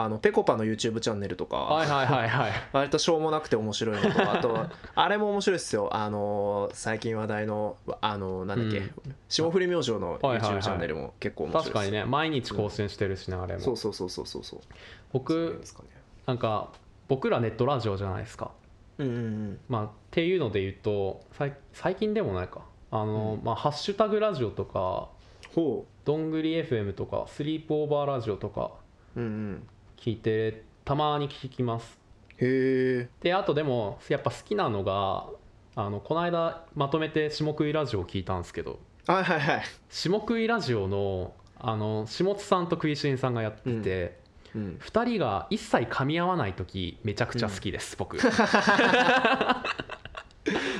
[0.00, 2.52] あのぺこぱの YouTube チャンネルとかはいはいはいはい。
[2.72, 5.88] 割としょうもなくて面白いのとあとあれも面白いですよ。
[5.90, 8.92] あの最近話題のあのなんだっけ、うん。
[9.28, 13.60] 霜降り明星の YouTube チャンネルも結構面白いです確かにね毎日更新してるしねあれも。
[13.60, 14.60] そうそうそうそうそうそう。
[14.60, 14.76] そう
[15.12, 15.88] 僕ですかね
[16.26, 16.68] なんか
[17.08, 18.52] 僕らネットラジオじゃないですか。
[18.98, 19.60] うんうんうん。
[19.68, 22.60] まあっていうので言うとさい最近でもないか。
[22.92, 25.08] あの、まあハッシュタグラジオとか
[25.56, 28.70] ほどんぐり FM とかスリープオーバーラジオとか
[29.16, 29.68] ううんうん
[30.00, 31.98] 聞いてたまに聞きます。
[32.38, 33.08] へえ。
[33.20, 35.26] であとでもやっぱ好きなのが
[35.74, 38.78] あのこの間まとめて下食いラジオを聞いたんですけど。
[39.06, 39.62] はいはいはい。
[39.90, 44.18] 下食いラジオのあの下津さんと食いしんさんがやってて、
[44.54, 44.78] うん。
[44.80, 48.18] 2人が一切噛み合わない時めちゃくちゃ好きです、僕。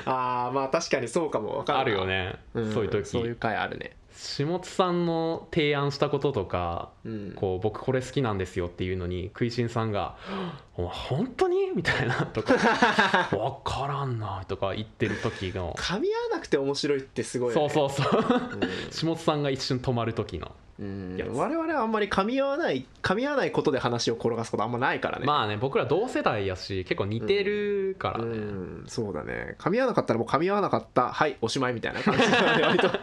[0.06, 1.58] ああまあ確かにそうかも。
[1.58, 1.80] 分かるな。
[1.80, 2.72] あるよね、ん。
[2.72, 3.04] そういう時。
[3.08, 7.32] そういう回あるね下津さんの提案したこととかうん。
[7.36, 10.16] こう僕これ好きなんですよっていうのに食いしんさんが
[10.76, 12.54] 「お前本当に?」みたいなとか
[13.30, 15.72] 「分からんな」とか言ってる時の。
[15.74, 17.68] 噛み合わなくて面白いってすごいよね。
[17.70, 18.22] そうそうそう。
[18.54, 18.60] うん。
[18.90, 20.50] 下津さんが一瞬止まる時の。
[20.80, 21.16] うん。
[21.34, 25.26] 我々はあんまり噛み合わない噛み合わないことで話を転がすことあんまないからね。
[25.26, 28.84] まあね僕ら同世代やし結構似てるからね、うん。
[28.88, 29.54] そうだね。
[29.60, 31.12] 噛み合わなかったらもう噛み合わなかった。
[31.12, 32.90] はいおしまいみたいな感じだね割と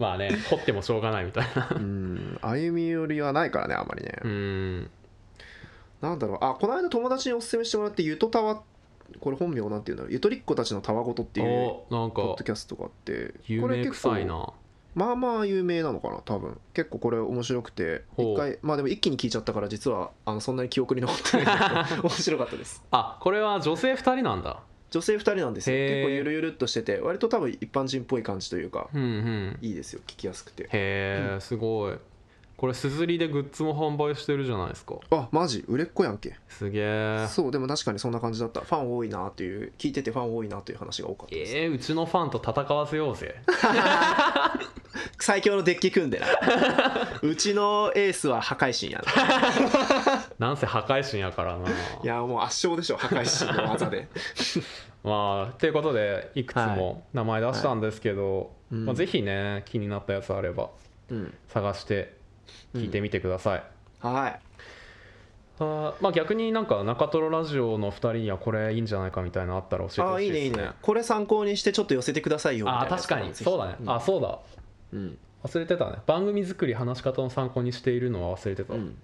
[0.00, 1.68] まあね掘ってもしょうがないみたいな。
[1.70, 2.38] うん。
[2.40, 4.90] 歩み寄りはないからねあんまりね、うん。
[6.00, 6.38] なんだろう。
[6.40, 8.62] あこの間友達におすすめしてもらってゆとたわ
[9.20, 10.12] これ本名なんていうんだろう。
[10.12, 13.34] ゆとりっ子たちのたわごとっていうおなんポッかドキャストがあって。
[13.46, 14.52] 有名これ結構臭いな
[14.94, 16.58] まあまあ有名なのかな多分。
[16.72, 18.04] 結構これ面白くて。
[18.16, 22.02] 一回まあでも一気に聞いちゃったから実はあのそんなに記憶に残ってないんだけど。
[22.08, 22.82] 面白かったです。
[22.90, 25.76] あこれは女性2人なんだ女性2人なんですよ。
[25.76, 29.58] 結構ゆるゆるっとしてて割と多分一般人っぽい感じというかうんうん。
[29.62, 30.00] いいですよ。
[30.06, 30.64] 聞きやすくて。
[30.64, 31.94] へえすごい。
[32.56, 34.96] これすずりでグッズも販売してるじゃないですか。
[35.10, 35.64] あマジ？
[35.66, 36.36] 売れっ子やんけ。
[36.46, 38.60] すげえそうでも確かにそんな感じだった。
[38.60, 43.36] ファン多いなっていう聞いててファン多いなという話が多かったです、えー、うちのファンと戦わせようぜ
[45.18, 46.26] 最強のデッキ組んでな。
[47.22, 50.24] うちのエースは破壊神やな。
[50.48, 51.68] なんせ破壊神やからな。
[51.68, 54.08] いやもう圧勝でしょ破壊神の技で。
[55.02, 58.86] まあということでいくつはも名前出したんですけど、うん。
[58.86, 60.70] まあ、ぜひね気になったやつあれば
[61.10, 61.34] うん。
[61.48, 62.14] 探して
[62.74, 63.62] 聞いてみてください、
[64.00, 64.40] はい。
[65.60, 70.44] あーまあ逆になんか中トロラジオの2人にはこれいいんじゃないかみたいなのあったら教えてあほしいですね。
[70.46, 70.72] いいねいいね。
[70.80, 73.34] これ参考にしてちょっと寄せてくださいよみたいなあー確かに。
[73.34, 73.90] そうだね、ん。
[73.90, 74.38] あそうだ
[74.92, 75.18] うん。
[75.44, 75.98] 忘れてたね。
[76.06, 78.96] 番組作り話し方の参考にしているのは忘れてた、うん。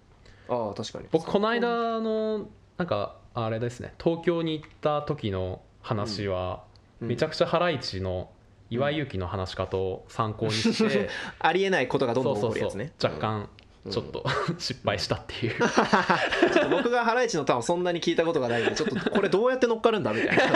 [0.49, 1.07] ああ確かに。
[1.11, 3.95] 僕この間のなんかあれですね。
[4.03, 6.65] 東京に行った時の話は、
[7.01, 7.09] うん。
[7.09, 8.31] めちゃくちゃハライチの
[8.71, 12.71] 岩井勇気の話し方を参考にして、 ありえないことがどんどん起そうそうそう。
[12.71, 13.49] こるやつね若干うん
[13.91, 14.25] ちょっと、
[14.59, 15.55] 失敗したっていう。
[15.59, 20.43] ちょっと僕がハライチのターンをそんなに聞いたことがないんでちょっとこれどうやって乗っかるんだみたいな。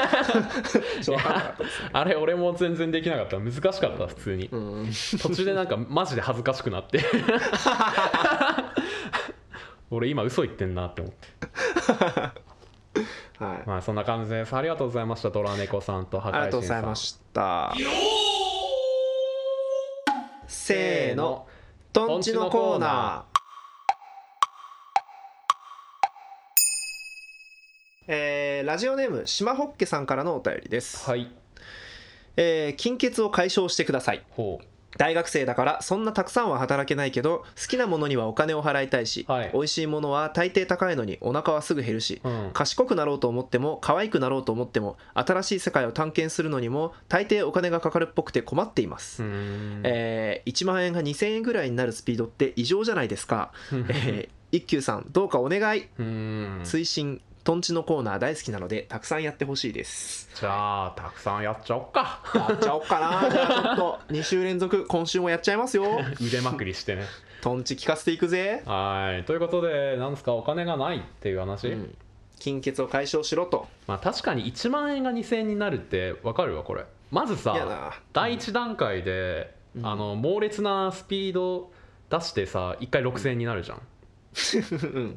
[0.68, 1.82] ちょっと分かんなかったです。
[1.82, 3.38] ねあれ俺も全然できなかった。
[3.38, 4.90] 難しかった普通に、うん。
[5.20, 7.04] 途中でなんかマジで恥ずかしくなって。
[9.90, 11.28] 俺今嘘言ってんなって思って。
[13.44, 13.62] はい。
[13.66, 14.54] まあそんな感じです。
[14.54, 15.30] ありがとうございました。
[15.30, 17.74] ドラ猫さんと破壊ありがとうございました。
[20.46, 21.46] せーの
[21.92, 23.30] とんちのコーナー。
[28.06, 31.32] えーラジオネームしまほっけさんからのお便りです、はい。
[32.36, 34.24] えー金欠を解消してください。
[34.30, 34.60] ほ
[34.96, 39.50] 大学生だからそんなたくさんは働けないけど好きなものにはお金を払いたいし、はい。
[39.52, 55.86] 美味しいものは大抵高いのにお腹はすぐ減るし、う、うん、賢くなろうと思っても可愛くなろうと思っても新しい世界を探検するのにも大抵お金がかかるっぽくて困っています、えー1万円が2000円ぐらいになるスピードって異常じゃないですか、えー一休さんどうかお願い。
[55.96, 60.30] 推進トンチのコーナー大好きなのでたくさんやってほしいです。
[60.36, 62.22] じゃあたくさんやっちゃおっか。
[62.32, 63.28] やっちゃおっかな。
[63.28, 65.84] じゃあちょっと 2週連続今週もやっちゃいますよ。
[66.24, 67.06] 腕まくりしてね。
[67.40, 69.24] トンチ聞かせていくぜ、はい。
[69.24, 71.96] ということでなんですかお金がないっていう話、うん、
[72.38, 73.66] 金欠を解消しろと。
[73.88, 76.84] まあ確かに1万円が2000円になるってわかるわこれ。
[77.10, 79.86] まずさ第一段階で、うん。
[79.88, 81.72] あの猛烈なスピード
[82.10, 83.82] 出してさ1回6000円になるじゃん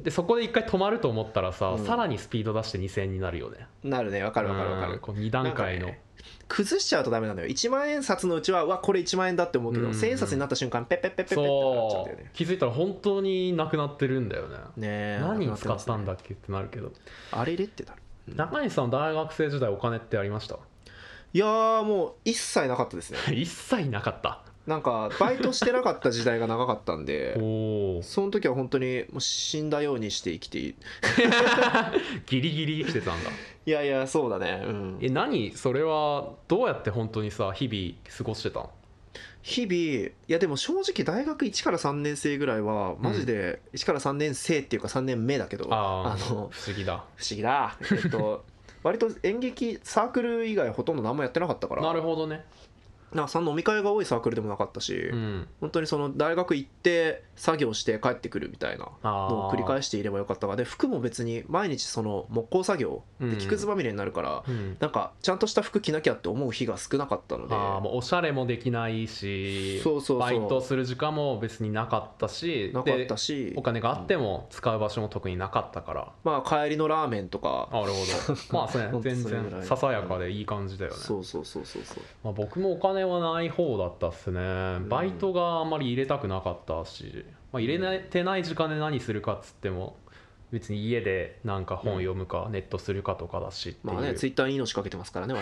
[0.02, 1.86] でそこで1回止まると思ったらさ、うん。
[1.86, 3.66] さらにスピード出して2000円になるよね。
[3.82, 4.22] なるね。
[4.22, 4.92] わかるわかるわかる。
[4.94, 4.98] うん。
[5.00, 6.00] こう2段階の、ね
[6.48, 7.46] 崩しちゃうとダメなのよ。
[7.48, 9.92] 1万円札のうちはうわこれ1万円だって思うけど、うん。
[9.92, 12.30] 1000円札になった瞬間ペッペッペッペッペッってなっちゃうんそだよね。
[12.32, 14.56] う気づいたら本当になくなってるんだよね。
[14.56, 15.18] ねえ。
[15.20, 16.92] 何に使ったんだだっけってなるけど。
[17.30, 18.02] あれれってなる。
[18.28, 18.36] うん。
[18.36, 20.58] 中西さん大学生時代お金ってありました？
[21.32, 23.18] いやーもう一切なかったですね。
[23.34, 27.34] 一切なかったなんかバイトしてなかった時代が長かったんで
[28.02, 30.74] その時は本当にもう死んだようにして生きてい
[32.26, 33.30] ギリギリ生きてたんだ。
[33.66, 34.62] いやいやそうだね。
[34.66, 34.98] うん。
[35.00, 38.70] え何それはどうやって本当にさ日々過ごしてたの
[39.42, 47.04] 日々いやでも正直大学1から3年生ぐらいはマジで1から3年生っていうか3年目だけど、あああの不思議だ。
[47.16, 47.76] 不思議だ。
[47.92, 48.44] えっと
[48.82, 51.82] 割と演劇サークル以外ほとんど何もやってなかったから。
[51.84, 52.44] なるほどね
[53.14, 55.48] なんかその飲み会が多いサークルでもなかったし、うん。
[55.60, 63.30] 本当にその大学行って作業して帰ってくるみたいなあのを繰り返ししていればよかったがで服も別に毎日その木工作業うん。
[63.30, 64.76] で木くずまみれになるから、うん。
[64.80, 67.54] なんかちゃんとした服着なきゃって思う日が少なかったので。
[67.54, 70.18] ああもうおしゃれもできないしそうそうそう。
[70.18, 76.12] バイトする時間も別になかったしなかったでしお金があっても使う場所も特になかったから。
[76.24, 77.68] まあ帰りのラーメンとか。
[77.72, 78.58] なるほど。
[78.58, 80.96] まあそう 全然ささやかでいい感じだよね。
[80.96, 82.04] そうそうそうそうそう。
[82.22, 84.40] まあ、僕もお金はない方だったっすね。
[84.88, 89.96] バイトがあんまり入れたくなかったし、まあ、入れてない時間で何するかっつっても
[90.50, 95.34] 別に家でなんか本読むかネットするかとかだしまあねツイッターに命かけてますからね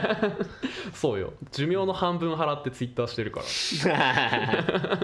[0.94, 1.34] そうよ。
[1.52, 3.46] 寿命の半分払ってツイッターしてるから。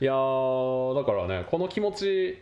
[0.00, 2.38] いやーだからねこの気持ち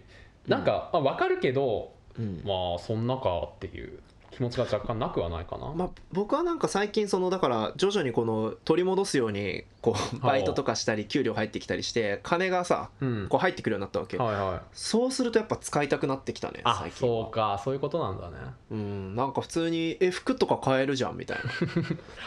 [0.46, 2.42] なんか、まあ、分かるけどうん。
[2.44, 3.98] まあそんなかっていう
[4.38, 13.26] 気持ちが若干なくはないかな、まあ、僕はなんか最近そのだから徐々にこの取り戻すようにこうバイトとかしたり給料入ってきたりして金がさうん。
[13.28, 14.60] こう入ってくるようになったわけはいはい。
[14.72, 17.24] そうするとやっぱ使いたくなってきたねあ最近は。
[17.24, 17.60] そうか。
[17.64, 18.36] そういうことなんだね。
[18.70, 21.44] うんなんか普通にえ服とか買えるじゃんみたいな。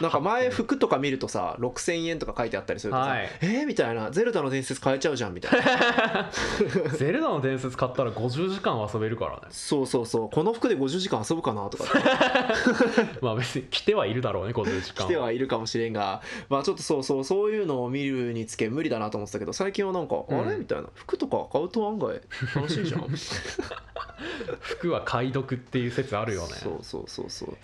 [0.00, 3.28] なんか前服とか見るとさ6000円とか書いてあったりするとさ、はい。
[3.42, 6.30] えーみたいな「ゼルダの伝説買えちゃうじゃん」みたいな。
[6.96, 9.42] ゼルダの伝説買ったら50時間は遊べるからね。
[9.50, 10.30] そうそうそう。
[10.30, 11.84] この服で50時間遊ぶかなとか
[13.20, 16.22] まあ別に来てはいるだろうね50時間来てはいるかもしれんが。
[16.48, 20.40] まあちょっとそうそうそういうのを見るにつけ無理だなと思ってたけど最近はなんか、うん。
[20.40, 20.88] あれみたいな。
[20.94, 22.20] 服とか買うと案外
[22.54, 23.08] 楽しいじゃん。
[24.60, 26.54] 服は買い得っていう説あるよね。
[26.54, 27.56] そうそうそうそう。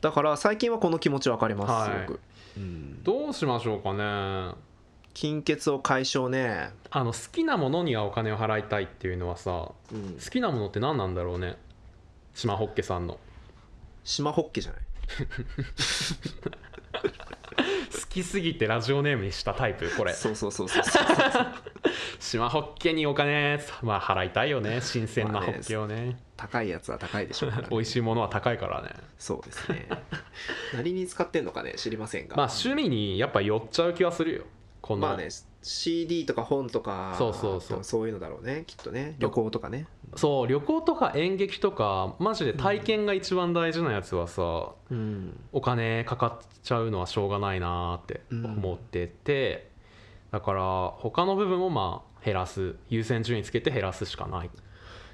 [0.00, 2.06] だから最近はこの気持ちわかります、はい。
[2.06, 2.20] すごく、
[2.56, 4.54] うん、どうしましょうかね。
[5.12, 11.56] 金欠を解消ね、あの好きなものにはお金を払いたいっていうのはさ好うん、きなものって何なんだろうね。
[12.34, 13.18] 島ホッケさんの。
[14.04, 14.80] 島ホッケじゃない？
[17.02, 20.12] 好きすぎてラジオネームにしたタイプこれ。
[20.12, 20.82] そうそうそうそう
[22.18, 24.80] 島ホッケにお金まあ払いたいよね。
[24.80, 28.90] 新鮮なホッケをね高いやつは高いでしょうから、ね、美味しいものは高いからね。
[29.18, 29.88] そうですね。
[30.74, 32.36] 何に使ってんのかね知りませんが。
[32.36, 34.44] まあ趣味にやっぱ寄っちゃう気はするよ
[34.80, 35.28] この、まあね
[35.62, 37.84] CD とか本とかそうそうそう。
[37.84, 39.14] そういうのだろうねきっとね。
[39.18, 39.86] 旅行とかね。
[40.16, 45.38] そう旅行とか演劇とかマジで体験が一番大事なやつはさ、うん。
[45.52, 49.70] お金かかっちゃうのはしょうがないなーって思ってて、
[50.30, 52.76] だから他の部分もまあ減らす。
[52.88, 54.50] 優先順位つけて減らすしかない、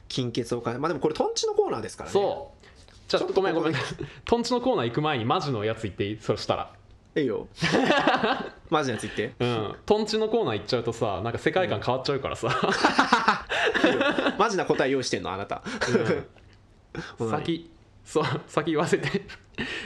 [0.07, 2.13] 金欠を変えまあでもこれトンチのコーナーですからね。
[2.13, 2.67] そう。
[3.09, 3.73] じゃあちょっとごめんごめん。
[3.73, 3.79] こ
[4.25, 6.19] トンチのコーナー行く前にマジのやつ言っていい？
[6.21, 6.73] そしたら。
[7.17, 7.49] いいよ
[8.71, 9.35] マジのやつ言って。
[9.39, 9.75] うん。
[9.85, 12.49] トンチのコーナー行っちゃうとさなんか世界観変わっちゃうからさ、
[14.39, 15.63] マジな答え用意してんのあなた。
[17.19, 17.31] うん。
[17.31, 17.71] 先
[18.05, 19.23] そう先言わせて。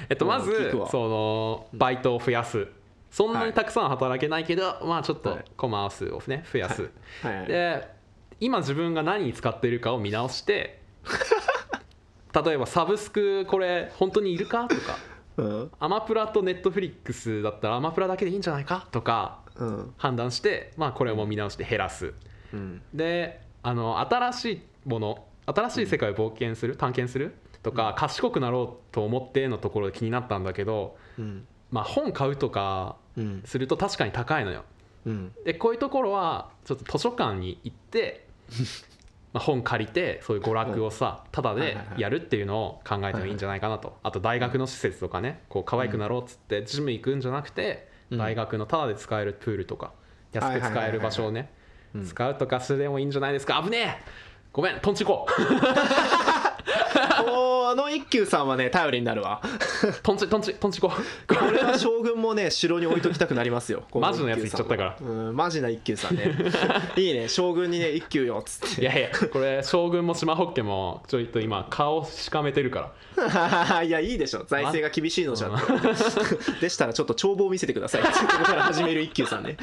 [0.09, 0.91] えっとうんまず聞くわ。
[0.91, 2.69] そのバイトを増やす。
[3.11, 5.45] そんなにたくさん働けないけど、まあちょっとはい。
[5.57, 6.91] コマ数をね増やす、
[7.23, 7.37] はい。
[7.39, 7.47] はい。
[7.47, 8.01] で
[8.41, 10.81] 今自分が何に使っているかを見直して
[12.45, 14.97] 例えばサブスクこれ本当にいるかとか
[15.41, 15.71] うん。
[15.79, 18.87] アマプラとネットフリックスだったらアマプラだけでいいんじゃないか？
[18.91, 19.95] とかうん。
[19.97, 22.13] 判断して、まあ、これも見直して減らす。
[22.53, 22.83] うん。
[22.95, 27.35] であの新しいもの新しい世界を冒険する探検する？
[27.63, 31.47] とか賢くなろうと思ってのところで気になったんだけど、うん。
[31.71, 33.43] まあ、本買うとかうん。
[33.45, 34.65] すると確かに高いのよ。
[35.07, 35.33] うん。
[35.45, 38.27] でこういうところはちょっと図書館に行って
[39.33, 43.97] まあ、本借りてそういう娯楽をさタダでやるっていうのを考えてもいいんじゃないかなと。
[44.03, 48.19] あと大学の施設とかねこう可愛くなろうっつってジム行くんじゃなくてうん。
[48.19, 49.93] 大学のタダで使えるプールとか
[50.33, 51.51] 安く使える場所をね
[51.95, 52.05] うん。
[52.05, 53.61] 使うとかすれもいいんじゃないですか。
[53.65, 54.31] 危ねえ！
[54.53, 55.29] ごめんトンチ行こ
[57.27, 59.41] おーあの一休さんはね頼りになるわ
[59.89, 60.97] う トンチトンチトンチ行こ
[61.29, 63.85] うこれは将軍もね城に置いときたくなりますよ。
[63.95, 64.97] マジのやつ言っちゃったから。
[65.01, 66.35] うんマジな一休さんね。
[66.97, 67.29] いいね。
[67.29, 68.83] 将軍にね一休よっつって。
[68.83, 73.83] いやいやこれ将軍も島ホッケもちょっと今顔しかめてるから。
[73.83, 74.45] いやいいでしょ。
[74.45, 75.53] 財政が厳しいのじゃん。
[76.61, 78.03] でしたらちょっと帳簿を見せてください。
[78.03, 79.57] ここから始める一休さんね。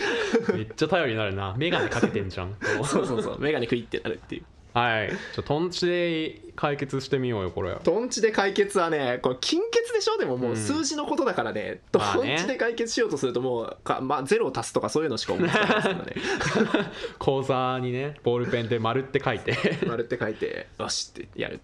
[0.54, 1.56] めっちゃ頼りになるな。
[1.58, 2.56] 眼鏡かけてんじゃん。
[2.84, 3.40] そうそうそう。
[3.40, 4.44] 眼鏡クイってなるっていう
[4.74, 5.10] はい。
[5.34, 7.76] ちょトンチで解決してみようよこれ。
[7.84, 10.18] トンチで解決はねこれ金欠でしょ？
[10.18, 10.56] でももううん。
[10.58, 12.36] 数字のことだからね、トまあね。
[12.36, 16.92] ンチで解決しようとするともうか、まあ、ゼロを足すとかそういうのしか思ってないですからね。
[17.18, 19.56] 口座にねボールペンで丸って書いて。
[19.88, 21.60] 丸って書いてよしってやる。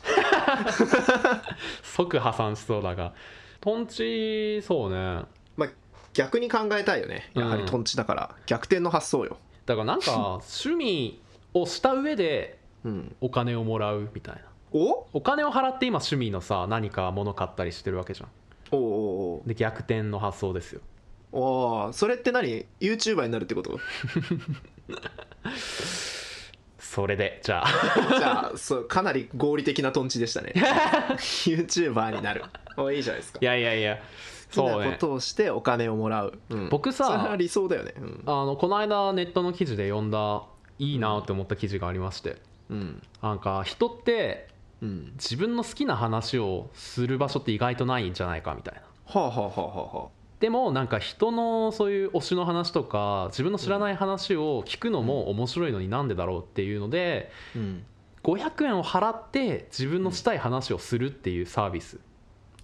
[1.83, 3.13] 即破産しそうだが。
[3.61, 5.21] トンチそうね。
[5.55, 5.69] まあ
[6.13, 7.31] 逆に考えたいよね。
[7.33, 9.37] やはりトンチだから、逆転の発想よ。
[9.65, 11.19] だからなんか趣味
[11.53, 13.15] をした上でうん。
[13.21, 14.41] お金をもらうみたいな。
[14.71, 15.07] お？
[15.13, 18.29] お金を払って今趣味のさ何か物買ったりしてるわけじゃん。
[18.71, 18.81] おお
[19.35, 20.81] おで逆転の発想ですよ。
[21.31, 23.79] おおそれって何？YouTuber になるってこと？
[26.79, 28.17] それでじゃあ。
[28.17, 30.53] じゃあそうかなり合理的なトンチでしたね。
[30.55, 32.43] YouTuber になる。
[32.77, 33.39] おいいじゃないですか。
[33.41, 33.97] いやいやいや。
[33.97, 34.01] 好
[34.49, 34.85] きそうね。
[34.87, 36.69] なことをしてお金をもらう、うん。
[36.69, 37.93] 僕さそれは理想だよね。
[37.97, 40.43] うん、あのこの間ネットの記事で読んだ
[40.77, 42.37] いいなって思った記事がありまして
[42.69, 43.01] うん。
[43.21, 44.47] なんか人って
[44.81, 48.81] うん、自分の好きな話をする場所って意外とないんじゃないかみたいな。
[49.05, 50.09] はあはあはあは
[50.41, 57.85] でもなんか人のそういう推しの話とか自分の知らない話を聞くのも面白いのになんでだろうっていうのでうん、
[58.23, 62.01] 500円を払って自分のしたい話をするっていうサービス。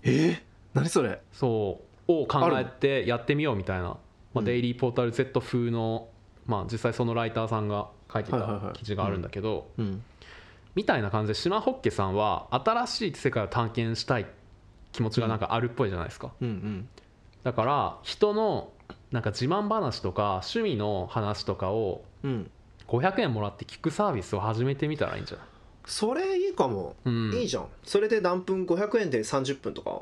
[0.04, 0.41] えー、
[0.74, 1.22] 何それ？
[1.32, 2.12] そう。
[2.12, 6.10] を考えてやってみようみたいな、まあ、うんデイリーポータル Z 風の、
[6.47, 10.03] まあ、実際そのライターさんが書いてた記事があるんだけどうん。
[10.76, 14.26] みたいな感じで島ホッケさんは新しい世界を探検したい
[14.91, 16.32] 気持ちがなんかあるっぽいじゃないですか。
[16.41, 16.89] うんうん。
[17.43, 18.72] だから人の
[19.12, 22.51] なんか自慢話とか趣味の話とかをうん。
[22.88, 25.45] 500円もらって聞くサービスを始めてみたらいいんじゃない？
[25.86, 27.32] それいいかも、うん。
[27.36, 27.68] いいじゃん。
[27.84, 30.01] それで何分？500円で30分とか？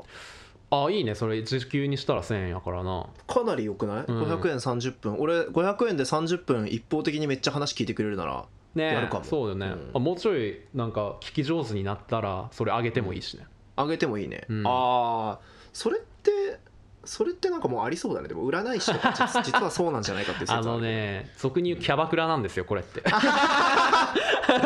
[0.70, 1.14] あいいね。
[1.14, 3.06] それ時給にしたら1000円やからな。
[3.26, 4.22] かなり良くない、うん。
[4.24, 5.16] 500円30分。
[5.18, 8.44] 俺500円で30分一方的にめっちゃ話聞いてくれるなら
[8.74, 9.24] ねやるかも。
[9.24, 9.90] そうよね、うん。
[9.94, 13.46] あもうちょいなんか聞き上手になったらそれ上げてもいいしね、
[13.76, 14.62] あげてもいいね、うん。
[14.66, 15.38] ああ
[15.72, 16.58] それって
[17.04, 18.28] それってなんかもうありそうだね。
[18.28, 20.82] でも占い師とか実実はそうなんじゃないかっていう説あのる。
[20.82, 23.00] けどね俗に言うキャバクラなんですよこれって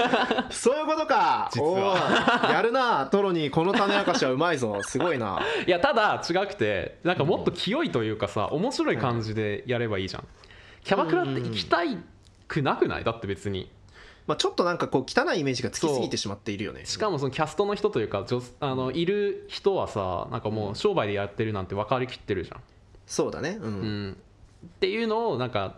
[0.50, 1.48] そういうことか。
[1.52, 2.50] 実は。
[2.52, 3.06] やるな。
[3.06, 4.78] トロにこの種明かしはうまいぞ。
[4.82, 5.40] すごいな。
[5.66, 10.26] いやただ違くてなんかもっと清いというかさ面白い感じでやればいいじゃん。
[10.84, 11.98] キャバクラって行きたい
[12.48, 13.04] くなくない？
[13.04, 13.70] だって別に。
[14.26, 16.84] まあ、ちょっとなんかこう汚いイメージがつきすぎてしまっているよね。
[16.84, 22.60] しかもそのキャストの人というか女あのいる人はさなんかもう商売でやってるなんて分かりきってるじゃん、
[23.04, 23.58] そうだね。
[23.60, 24.16] うん、うん、
[24.64, 25.74] っていうのをなんか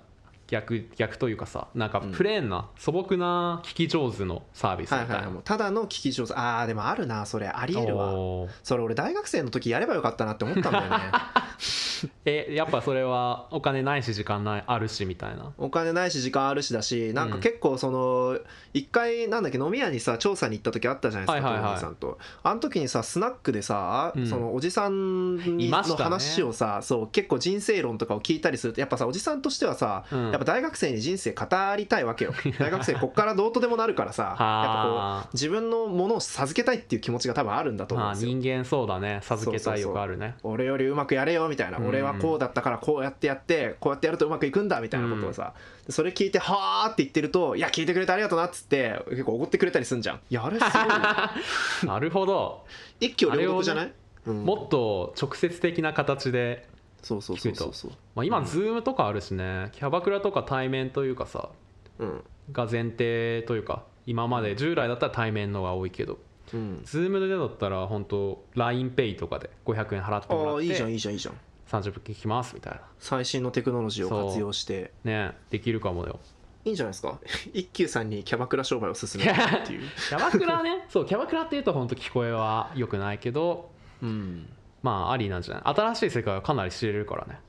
[0.47, 2.13] 逆逆というかさなんかうん。
[2.13, 6.35] プレーンな素朴な聞き上手のサービスみたいな、はいはいただの聞き上手。
[6.35, 7.49] ああでもあるなそれ。
[7.49, 8.49] ありえるわ。
[8.63, 10.99] それ俺大学生の時やればよかったなって思ったんだよね。
[12.25, 15.53] えやっぱそれはお金ないし時間ないあるしみたいな。
[15.59, 18.39] お金ないし時間あるしだしなんか結構その
[18.73, 22.19] 一回なんだっけ飲み屋にさ調査に行った時あったじゃないですかはいはいさんと。
[22.43, 24.27] あの時にさスナックでさ、うん。
[24.27, 32.35] そのおじさんにの話をさ、そう結構人生論とかを聞いたりするとやっぱさおじさんとしてはさ、うんやっぱ大学生に人生語りたいわけよ。
[32.59, 38.33] 大学生こっからどうとでもなるからさ やっぱこはう自分のものを授けたいっていう気持ちが多分あるんだと思うんあですよ。
[38.33, 39.21] 人間そうだね。
[39.23, 40.35] 授けたい欲あるね。
[40.43, 45.53] 俺よりうまくやれよみたいな、うん俺はこうだったからこうやってやってこうやってやるとうまくいくんだみたいなことをさ、
[45.87, 50.17] でそれ聞いてはーって言ってると「いや聞いてくれてありがとうな」っつって結構おごってくれたりすんじゃん。
[50.17, 52.65] いやあれすごい なるほど。
[53.01, 53.93] 一挙両得じゃない、
[54.27, 54.45] うん。
[54.45, 56.67] もっと直接的な形で、
[57.05, 57.75] そうそうそうそう。
[57.75, 59.69] そうまあ、今 Zoom とかあるしね。
[59.73, 61.51] キャバクラとか対面というかさ
[61.99, 62.25] うん。
[62.51, 66.19] が前提というか今まで従来だったら対面のが多いけど
[66.53, 66.83] うん。
[66.85, 71.35] Zoom でだったら本当 LINEPay とかで500円払ってもらっああいいじゃんていいじゃんいいじゃん。
[71.69, 74.93] 30分聞きますみたい最新のテクノロジーを活用して。
[75.05, 76.21] なねできるかもよ。
[76.65, 77.19] いいんじゃないですか？
[77.53, 79.81] 一休さんにキャバクラ商売を進めるっていう。
[80.09, 80.87] キャバクラね。
[80.89, 83.71] そうキャバクラっていうと本当聞こえは良くないけど
[84.03, 84.49] うん
[84.85, 85.75] まあありなんじゃない？
[85.75, 87.41] 新しい世界はかなり知れるからね。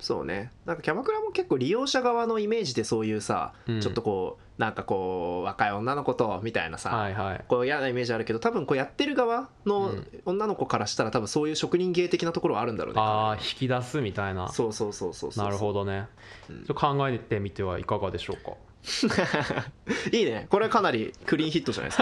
[0.00, 0.52] そうね。
[0.64, 3.80] なんかキャバクラも結構利用者側のイメージでそういうさ、うん。
[3.80, 7.44] ちょっとこうなんかこう若い女の子とみたいなさ、はいはい。
[7.46, 10.06] こう嫌なイメージあるけど多分こうやってる側のうん。
[10.24, 14.48] 女の子からしたら多分そういう職人芸的なところはあるんだろうねああ引き出すみたいな。
[14.48, 15.44] そうそうそうそうそう。
[15.44, 16.06] なるほどね、
[16.48, 16.56] うん。
[16.58, 18.52] ちょっと考えてみてはいかがでしょうか？
[20.12, 20.46] いいね。
[20.50, 21.96] これかなりクリーンヒットじゃないで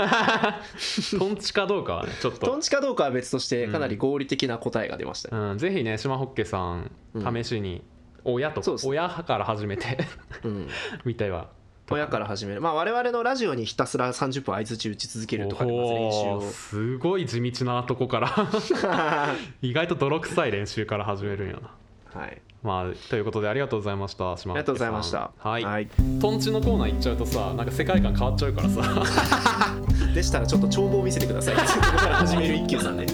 [0.80, 1.18] すか。
[1.26, 7.82] トンチかどうかはねちょっと、トンチかどうかは別としてかなり合理的な答えが出ましたね、うん、ぜひね島ホッケさんうん試しに
[8.24, 9.98] 親と、そうです親から始めて
[10.44, 10.68] うん。
[11.04, 11.48] みては。
[11.88, 12.60] 親から始める。
[12.60, 19.32] まあ我々のラジオにひたすら30分相づち打ち続けるとかでまず練習おをーすごい地道なとこから。
[19.62, 21.70] 意外と泥臭い練習から始めるんやな
[22.14, 22.42] はい。
[22.62, 25.30] まあということでありがとうございました島ありがとうございました。
[25.38, 25.88] はい、はい、
[26.20, 28.82] トンチのコーナー行っちゃうとさなんか世界観変わっちゃうからさ。
[30.14, 31.54] でしたらちょっと帳簿を見せてください。
[31.56, 33.06] ここから始める一休さんね。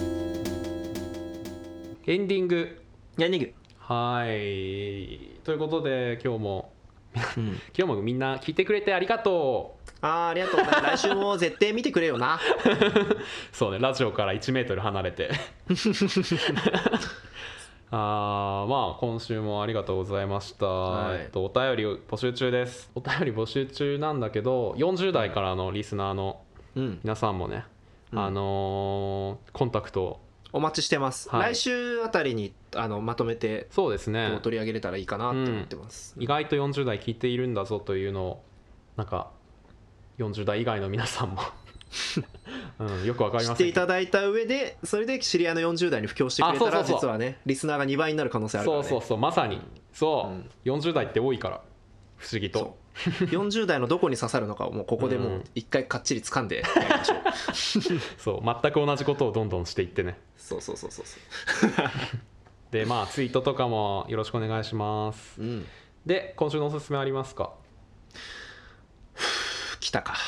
[2.07, 2.83] エンディング。
[3.19, 3.53] ヤニグ。
[3.79, 4.29] はい。
[5.45, 6.73] ということで今日も
[7.37, 7.49] うん。
[7.77, 9.91] 今日もみんな聞いてくれてありがとう。
[10.01, 10.61] あーありがとう。
[10.61, 12.41] 来週も絶対見てくれよな。
[13.53, 15.31] そうねラジオから1メートル離れて
[17.95, 21.19] あーまあ今週もありがとうございました、はい。
[21.19, 22.91] えっと、お便り募集中です。
[22.95, 26.41] お便り募集中なんだけど40代からのリスナーの
[26.75, 27.01] うん。
[27.05, 27.67] 皆さんもね、
[28.13, 28.19] うん。
[28.19, 30.21] あのーコンタクト
[30.55, 31.55] お待ちしてます、はい。
[31.55, 34.39] 来週あたりにあのまとめてそうですね。
[34.43, 38.43] 取り上げれたらいいかなって思ってます、意外と40代聞いているんだぞというのを
[38.97, 39.31] なんか
[40.19, 41.43] 40代以外の皆さんも、
[42.79, 43.67] うん、よくわかり知ません。
[43.67, 47.01] けどっていただいた上でそれで知り合いの40代に布教してくれたらあそうそうそう。
[47.01, 49.61] 実はねリスナーが2倍になる可能性あるから、ね、そうそうそうまさに。
[49.93, 50.33] そ
[50.65, 51.63] う、40代って多いから
[52.17, 52.59] 不思議と。
[52.59, 52.83] そう。
[53.29, 58.01] 40代のどこに刺さるのかをもうここでもう一回かっちり掴んでやりましょう。
[58.19, 60.19] そう全く同じことをどんどんしていってね。
[60.37, 61.17] そうそうそうそうそ
[61.67, 61.91] う。
[62.71, 65.41] でまあツイートとかもよろしくお願いします。
[65.41, 65.67] うん。
[66.05, 67.53] で今週のおすすめありますか？
[69.83, 70.15] 来たか。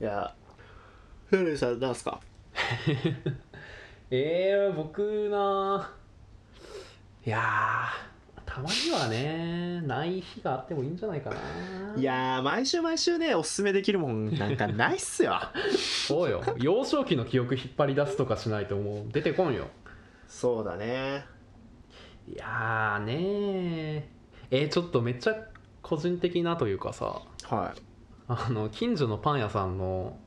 [0.00, 0.34] いや
[1.30, 2.20] フェルさんなんすか？
[4.10, 5.90] えー、僕な
[7.26, 11.36] いやーたまにはねない日があってもいいんじゃないかな。
[11.96, 15.38] いやー毎週毎週ねおすすめできるもんなんかないっすよ。
[16.06, 16.42] そうよ。
[16.58, 19.66] 幼少期の記憶引っ張り出すとかしないともう出てこんよ。
[20.26, 21.24] そうだね。
[22.26, 24.17] いやーねー
[24.50, 25.34] えー、ちょっとめっちゃ
[25.82, 27.74] 個人的なというかさは
[28.28, 30.18] あの近所のパン屋さんの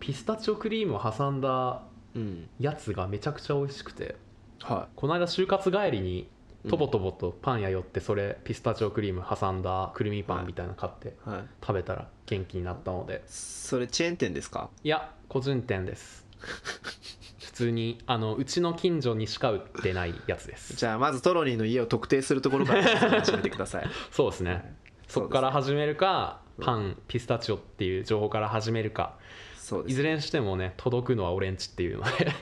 [0.00, 1.82] ピスタチオクリームを挟んだ
[2.14, 2.48] うん。
[2.58, 4.16] やつがめちゃくちゃ美味しくて
[4.60, 6.28] はこの間就活帰りに
[6.64, 6.70] うん。
[6.70, 11.42] とぼとぼとパン屋寄ってそれピスタチオクリーム挟んだくるみパンみたいなの買っていはい。
[11.62, 13.22] 食べたら元気になったので。
[13.26, 14.68] それチェーン店ですか？
[14.84, 16.26] いや個人店です。
[16.38, 16.62] 普
[17.60, 20.74] 通にあのうちの近所にしか売ってないやつです。
[20.74, 23.86] じゃあまずトロニーの家を特定するところから始めてください。
[24.10, 24.76] そうですね。
[25.08, 29.16] そこから始めるかパンピスタチオっていう情報から始めるか。
[29.56, 29.92] そうです。
[29.92, 32.32] いずれにしてもね届くのは俺んちっていうので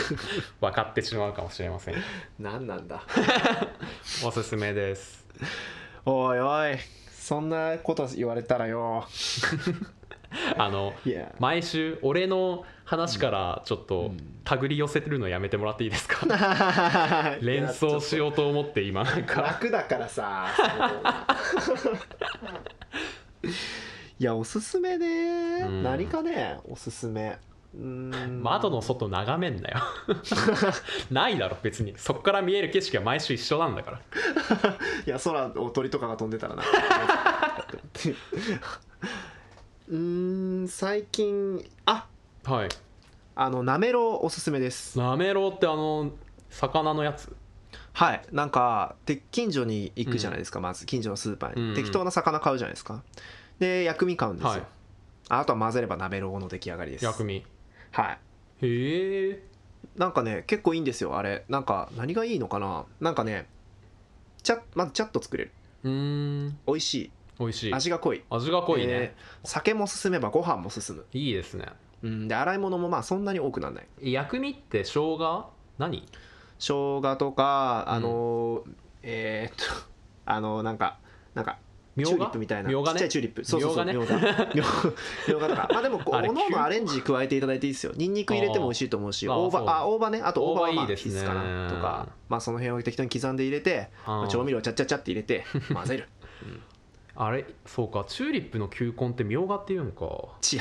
[0.60, 1.94] 分かってしまうかもしれません。
[2.38, 3.02] 何なんだ？
[4.24, 5.26] おすすめです。
[6.06, 6.76] おいおい
[7.10, 9.06] そんなこと言われたらよ。
[10.56, 10.94] あの
[11.38, 14.12] 毎週俺の話からちょっと
[14.44, 16.26] 手繰り寄せてるのやめてもらっていいですか？
[17.40, 19.40] 連想しようと思って今なんか。
[19.40, 20.46] 楽だからさ
[24.18, 25.82] いやおすすめね、うん。
[25.82, 27.38] 何かねおすすめ。
[27.74, 29.78] 窓の外眺めんなよ。
[31.10, 31.94] ないだろ別に。
[31.96, 33.98] そこから見える景色は毎週一緒なんだから。
[35.06, 36.62] いや空を鳥とかが飛んでたらな。
[39.88, 42.06] うーん最近あ
[42.44, 42.68] はい。
[43.34, 44.98] あのなめろうおすすめです。
[44.98, 46.10] なめろうってあの
[46.50, 47.34] 魚のやつ？
[47.92, 48.22] はい。
[48.32, 51.74] なんかで近所に行くじゃないですか、まず近所のスーパーに、うんうん。
[51.74, 53.02] 適当な魚買うじゃないですか。
[53.58, 54.62] で薬味買うんですよ、はい。
[55.28, 57.04] あとは混ぜればなめろうの出来上がりです。
[57.04, 57.44] 薬味。
[57.92, 58.18] は
[58.62, 58.66] い。
[58.66, 59.42] へえ。
[59.96, 61.44] なんかね結構いいんですよあれ。
[61.48, 62.84] なんか何がいいのかな？
[63.00, 63.46] なんかね
[64.42, 65.52] ちゃまずチャッと作れる。
[65.84, 66.58] うーん。
[66.66, 67.74] 美味し美味しいい。
[67.74, 68.22] 味が濃い。
[68.30, 71.66] 味が濃いね、で酒も進めばご飯も進む、いいですね
[72.02, 74.12] うん、で洗い物もまあそんなに多くならない。
[74.12, 75.50] 薬味って生姜？
[75.78, 76.06] 何？
[76.58, 78.70] 生姜とかあのー
[79.02, 79.86] えーっと
[80.26, 80.98] あのなんか
[81.34, 81.58] なんか
[81.96, 82.70] チューリップみたいな。
[82.70, 83.44] ちっちゃいチューリップ。
[83.44, 84.16] そうそうそうみょうが
[84.54, 85.48] みょうが。
[85.50, 85.68] とか。
[85.70, 87.92] まあでもこうおのお急のアレンジ加えていただいていいですよ。
[87.96, 90.22] ニンニク入れても美味しいと思うし大葉あ大葉ね。
[90.22, 91.12] あと大葉はまあですね。
[91.12, 92.08] 必須かなとか。
[92.30, 96.08] まあその辺を適当に刻んで入れてあー調味料ちゃっちゃっちゃって入れて混ぜる。
[96.08, 96.71] あ
[97.24, 100.06] あれそうかチューリップの球根ってみょうがっていうんか。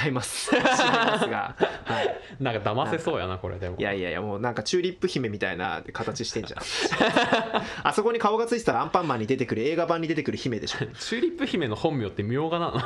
[0.05, 0.53] 違います。
[0.55, 1.55] 違いますが、
[1.85, 3.77] はい、なんか騙せそうやなこれでも。
[3.77, 6.61] いやいやいやもうなんかチューリップ姫みたいな形してんじゃん。
[7.83, 10.79] あそこに顔がついてたらアンパンマンに出てくる映画版に出てくる姫でしょ。
[10.79, 12.81] チューリップ姫の本名ってみょうがなの？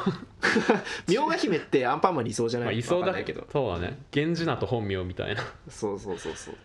[1.10, 2.68] みょうが姫ってアンパンマンにいそうじゃない？
[2.68, 3.46] まあいそうだけど。
[3.52, 4.00] そうだね。
[4.14, 5.42] 源氏名と本名みたいな。
[5.70, 6.56] そうそうそうそう。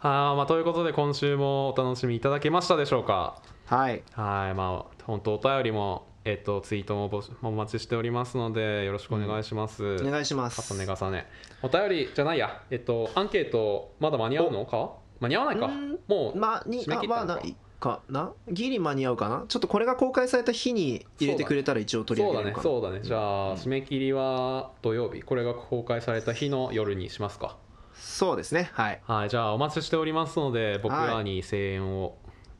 [0.00, 3.40] あーまあということで今週もお楽しみいただけましたでしょうか？
[3.66, 4.02] はい。
[4.14, 10.74] はいまあ本当お便りもえっとツイートもお待ちしておりますのでよろしくお願いします、お願いします。
[10.74, 11.28] 重ね重ね。
[11.62, 12.62] お便りじゃないや。
[12.68, 14.66] えっとアンケートまだ間に合うの？
[14.66, 14.90] か？
[15.20, 15.66] 間に合わないか？
[15.66, 15.98] うん。
[16.08, 17.12] もうまあに締め切ったのか？
[17.12, 18.32] あまあないかな？
[18.50, 19.44] ギリ間に合うかな？
[19.46, 25.22] ちょっとこれが公開された日に入れてくれたら一応取りそうだ上げるかそうだねじゃあ締め切りは土曜日。
[25.22, 27.56] これが公開された日の夜にしますか？
[27.94, 28.70] そうですね。
[28.72, 29.00] はい。
[29.06, 32.16] はいじゃあお待ちしておりますので僕らに声援を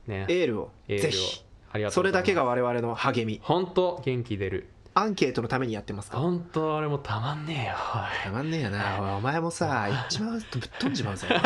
[0.06, 0.70] ね、エールを。
[0.86, 1.10] エールを。
[1.10, 2.28] ぜひありがとそうれございます。
[2.28, 3.40] だけが我々の励み。
[3.42, 4.68] 本当元気出る。
[4.94, 6.16] アンケートのためにやってますか？
[6.16, 7.74] ら本当あれもたまんねえよ
[8.24, 8.98] たまんねえよな。
[8.98, 9.10] おい。
[9.18, 11.28] お前もさ言っちまうとぶっ飛んじまうぜ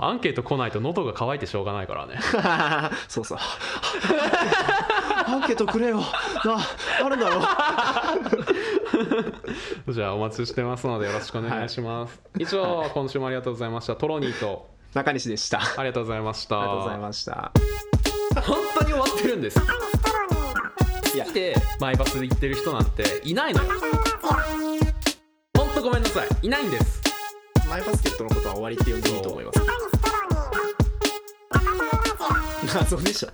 [0.00, 2.20] アンケート来ないと喉が渇いてしょうがないからね。
[3.08, 3.38] そうそう。
[5.26, 5.98] アンケートくれよ。
[5.98, 6.04] な
[7.04, 7.42] あるんだろ
[9.92, 13.96] じゃあお待ちしてますのでよろしくお願いします、以上今週もありがとうございました。
[13.96, 14.68] トロニーと。
[14.94, 15.58] 中西でした。
[15.58, 16.54] あありがとうございました。
[16.56, 17.52] りがとうございました
[18.42, 19.58] 本当に終わってるんです。
[21.14, 21.24] いや。
[21.24, 23.70] 来てマイバスで行ってる人なんていないのよ。
[25.56, 26.28] 本当ごめんなさい。
[26.42, 27.02] いないんです。
[27.68, 29.60] マイバスケットのことは終わりって呼んでいいと思います。
[32.74, 33.28] 謎でしょ